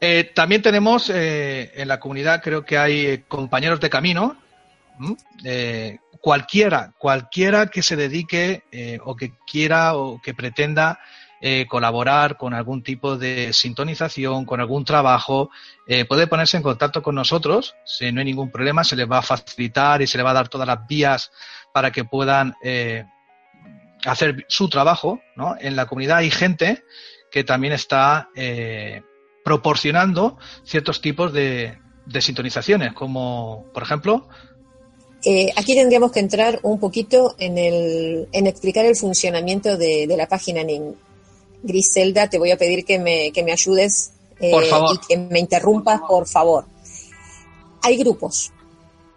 [0.01, 4.37] eh, también tenemos en la comunidad creo que hay compañeros de camino
[6.25, 10.99] cualquiera, cualquiera que se dedique eh, o que quiera o que pretenda
[11.39, 15.51] eh, colaborar con algún tipo de sintonización, con algún trabajo,
[15.87, 19.19] eh, puede ponerse en contacto con nosotros, si no hay ningún problema, se les va
[19.19, 21.31] a facilitar y se les va a dar todas las vías
[21.75, 22.55] para que puedan
[24.07, 25.21] hacer su trabajo.
[25.37, 25.57] ¿no?
[25.61, 26.85] En la comunidad hay gente
[27.31, 28.31] que también está
[29.45, 34.29] proporcionando ciertos tipos de, de sintonizaciones, como por ejemplo
[35.25, 40.17] Eh, aquí tendríamos que entrar un poquito en, el, en explicar el funcionamiento de, de
[40.17, 40.95] la página NIN.
[41.63, 44.97] Griselda, te voy a pedir que me, que me ayudes eh, Por favor.
[45.03, 46.67] y que me interrumpas, por favor.
[47.83, 48.53] Hay grupos.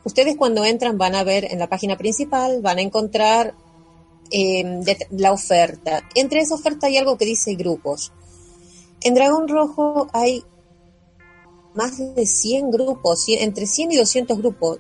[0.06, 3.54] Ustedes cuando entran van a ver en la página principal, van a encontrar
[4.32, 6.04] eh, de- la oferta.
[6.16, 8.14] Entre esa oferta hay algo que dice grupos.
[9.02, 10.44] En Dragón Rojo hay
[11.74, 14.80] más de 100 grupos, entre 100 y 200 grupos,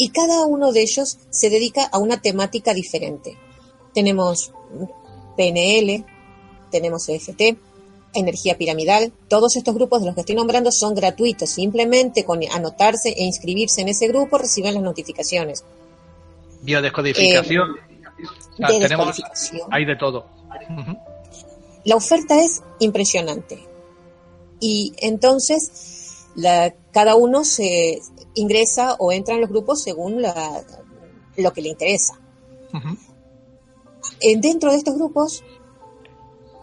[0.00, 3.36] y cada uno de ellos se dedica a una temática diferente.
[3.92, 4.50] Tenemos
[5.36, 6.06] PNL,
[6.70, 7.58] tenemos EFT,
[8.14, 9.12] energía piramidal.
[9.28, 11.50] Todos estos grupos de los que estoy nombrando son gratuitos.
[11.50, 15.64] Simplemente con anotarse e inscribirse en ese grupo reciben las notificaciones.
[16.62, 17.76] Biodescodificación.
[18.56, 19.68] Sea, de tenemos, descodificación.
[19.70, 20.24] hay de todo.
[21.84, 23.58] La oferta es impresionante.
[24.60, 25.99] Y entonces
[26.34, 28.00] la- cada uno se
[28.34, 30.64] ingresa o entra en los grupos según la-
[31.36, 32.18] lo que le interesa.
[34.20, 35.42] Eh, dentro de estos grupos,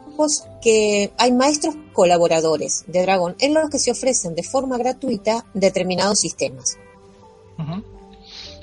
[0.05, 5.45] grupos que hay maestros colaboradores de Dragón en los que se ofrecen de forma gratuita
[5.53, 6.77] determinados sistemas.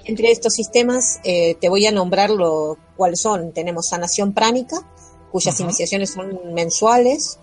[0.07, 3.52] Entre estos sistemas eh, te voy a nombrar lo, cuáles son.
[3.52, 4.86] Tenemos sanación pránica,
[5.32, 7.38] cuyas iniciaciones son mensuales,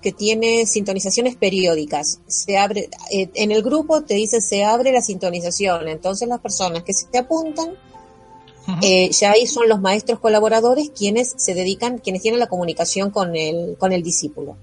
[0.00, 2.20] que tiene sintonizaciones periódicas.
[2.26, 6.82] Se abre, eh, en el grupo te dice se abre la sintonización, entonces las personas
[6.82, 7.70] que se apuntan,
[8.82, 13.34] eh, ya ahí son los maestros colaboradores quienes se dedican, quienes tienen la comunicación con
[13.34, 14.56] el, con el discípulo.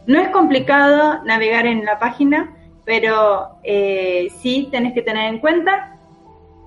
[0.06, 2.54] No es complicado navegar en la página,
[2.84, 5.96] pero eh, sí tenés que tener en cuenta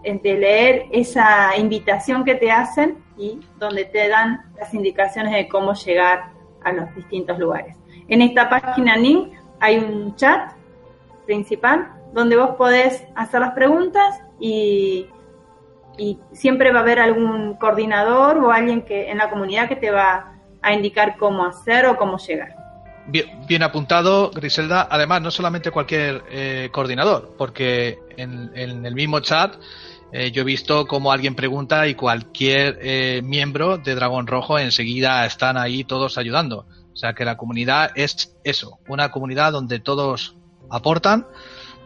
[0.04, 5.74] de leer esa invitación que te hacen y donde te dan las indicaciones de cómo
[5.76, 6.32] llegar
[6.64, 7.78] a los distintos lugares.
[8.08, 10.52] En esta página NIM hay un chat
[11.28, 15.08] principal donde vos podés hacer las preguntas y,
[15.96, 19.92] y siempre va a haber algún coordinador o alguien que en la comunidad que te
[19.92, 20.33] va
[20.64, 22.56] a indicar cómo hacer o cómo llegar.
[23.06, 24.88] Bien, bien apuntado, Griselda.
[24.90, 29.56] Además, no solamente cualquier eh, coordinador, porque en, en el mismo chat
[30.16, 35.26] eh, yo he visto como alguien pregunta y cualquier eh, miembro de Dragón Rojo enseguida
[35.26, 36.68] están ahí todos ayudando.
[36.94, 40.36] O sea que la comunidad es eso, una comunidad donde todos
[40.70, 41.26] aportan,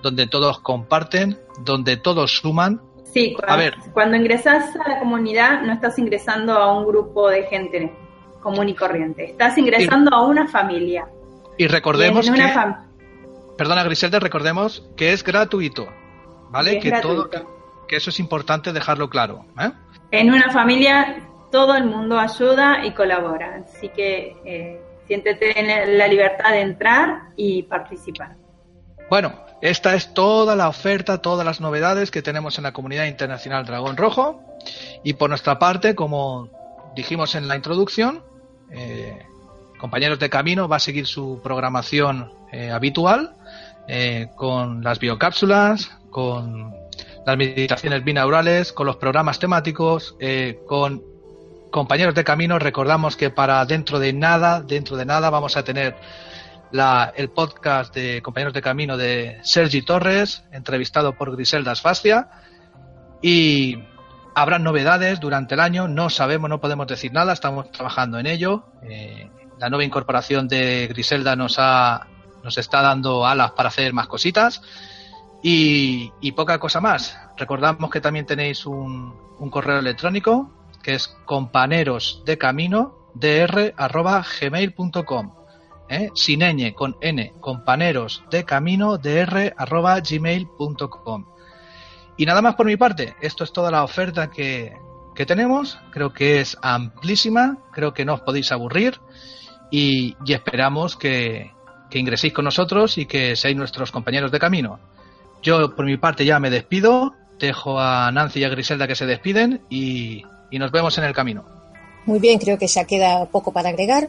[0.03, 2.81] donde todos comparten, donde todos suman.
[3.05, 3.75] Sí, cuando, A ver.
[3.93, 7.95] cuando ingresas a la comunidad no estás ingresando a un grupo de gente
[8.47, 11.05] común y corriente, estás ingresando a una familia.
[11.57, 12.53] Y recordemos que,
[13.57, 15.89] perdona Griselda, recordemos que es gratuito,
[16.49, 16.79] ¿vale?
[16.79, 17.29] Que gratuito.
[17.29, 19.43] todo, que eso es importante dejarlo claro.
[19.59, 19.69] ¿eh?
[20.11, 26.07] En una familia todo el mundo ayuda y colabora, así que eh, siéntete en la
[26.07, 28.37] libertad de entrar y participar.
[29.09, 33.65] Bueno, esta es toda la oferta, todas las novedades que tenemos en la comunidad internacional
[33.65, 34.41] Dragón Rojo.
[35.03, 36.49] Y por nuestra parte, como
[36.95, 38.23] dijimos en la introducción,
[38.71, 39.25] eh,
[39.77, 43.35] Compañeros de Camino va a seguir su programación eh, habitual
[43.87, 46.73] eh, con las biocápsulas, con
[47.25, 50.15] las meditaciones binaurales, con los programas temáticos,
[50.65, 51.03] con
[51.69, 52.57] compañeros de camino.
[52.57, 55.95] Recordamos que para dentro de nada, dentro de nada, vamos a tener
[56.71, 62.29] la, el podcast de compañeros de camino de Sergi Torres, entrevistado por Griselda Asfascia.
[63.21, 63.77] Y
[64.37, 68.65] habrá novedades durante el año, no sabemos, no podemos decir nada, estamos trabajando en ello.
[68.83, 69.27] Eh,
[69.57, 72.05] la nueva incorporación de Griselda nos ha,
[72.43, 74.61] nos está dando alas para hacer más cositas.
[75.41, 77.17] Y, poca cosa más.
[77.35, 79.11] Recordamos que también tenéis un,
[79.49, 80.51] correo electrónico
[80.83, 83.09] que es companeros de camino
[85.89, 86.11] ¿eh?
[86.13, 88.99] sin ñ, con n, companeros de camino
[92.17, 94.75] y nada más por mi parte, esto es toda la oferta que,
[95.15, 98.99] que tenemos, creo que es amplísima, creo que no os podéis aburrir
[99.71, 101.51] y, y esperamos que,
[101.89, 104.79] que ingreséis con nosotros y que seáis nuestros compañeros de camino.
[105.41, 109.05] Yo por mi parte ya me despido, dejo a Nancy y a Griselda que se
[109.05, 111.45] despiden y, nos vemos en el camino.
[112.05, 114.07] Muy bien, creo que ya queda poco para agregar.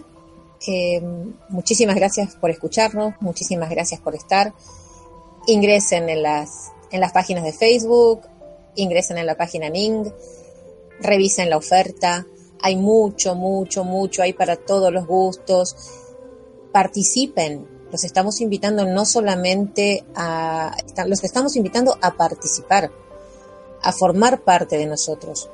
[0.67, 1.01] Eh,
[1.49, 4.53] muchísimas gracias por escucharnos, muchísimas gracias por estar.
[5.47, 8.23] Ingresen en las, en las páginas de Facebook,
[8.75, 10.11] ingresen en la página Ning,
[11.01, 12.27] revisen la oferta.
[12.61, 15.77] Hay mucho, mucho, mucho, hay para todos los gustos.
[16.73, 20.77] Participen, los estamos invitando no solamente a,
[21.07, 22.91] los estamos invitando a participar,
[23.83, 25.49] a formar parte de nosotros.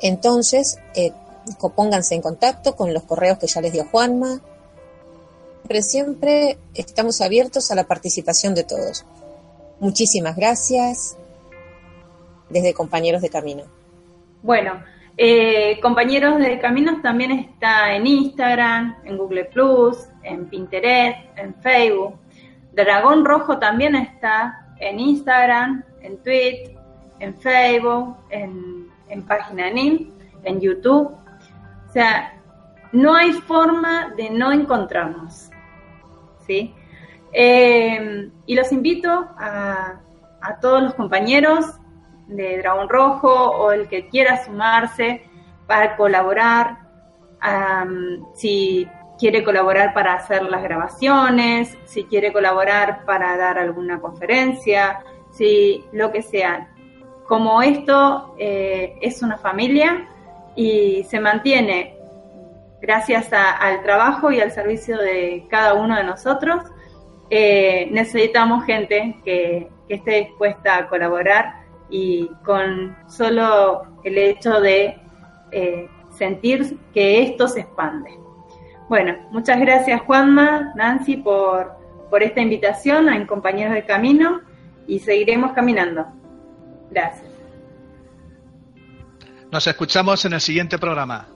[0.00, 1.12] Entonces, eh,
[1.74, 4.40] pónganse en contacto con los correos que ya les dio Juanma.
[5.66, 9.04] Pero siempre estamos abiertos a la participación de todos.
[9.84, 11.14] Muchísimas gracias
[12.48, 13.64] desde Compañeros de Camino.
[14.42, 14.82] Bueno,
[15.18, 22.14] eh, Compañeros de Caminos también está en Instagram, en Google Plus, en Pinterest, en Facebook.
[22.72, 26.78] Dragón Rojo también está en Instagram, en Twitter,
[27.20, 30.10] en Facebook, en, página NIM,
[30.44, 31.08] en YouTube.
[31.10, 32.40] O sea,
[32.92, 35.50] no hay forma de no encontrarnos.
[36.46, 36.74] ¿sí?
[37.34, 40.00] Eh, y los invito a,
[40.40, 41.66] a todos los compañeros
[42.28, 45.26] de Dragón Rojo o el que quiera sumarse
[45.66, 46.78] para colaborar.
[48.34, 55.84] si quiere colaborar para hacer las grabaciones, si quiere colaborar para dar alguna conferencia, si
[55.92, 56.68] lo que sea.
[57.26, 60.08] Como esto eh, es una familia
[60.56, 61.96] y se mantiene
[62.80, 66.62] gracias al trabajo y al servicio de cada uno de nosotros,
[67.36, 74.96] eh, necesitamos gente que, esté dispuesta a colaborar y con solo el hecho de
[75.50, 78.18] eh, sentir que esto se expande.
[78.88, 81.76] Bueno, muchas gracias Juanma, Nancy, por,
[82.08, 84.40] por esta invitación a Compañeros de Camino
[84.86, 86.06] y seguiremos caminando.
[86.90, 87.30] Gracias.
[89.50, 91.33] Nos escuchamos en el siguiente programa.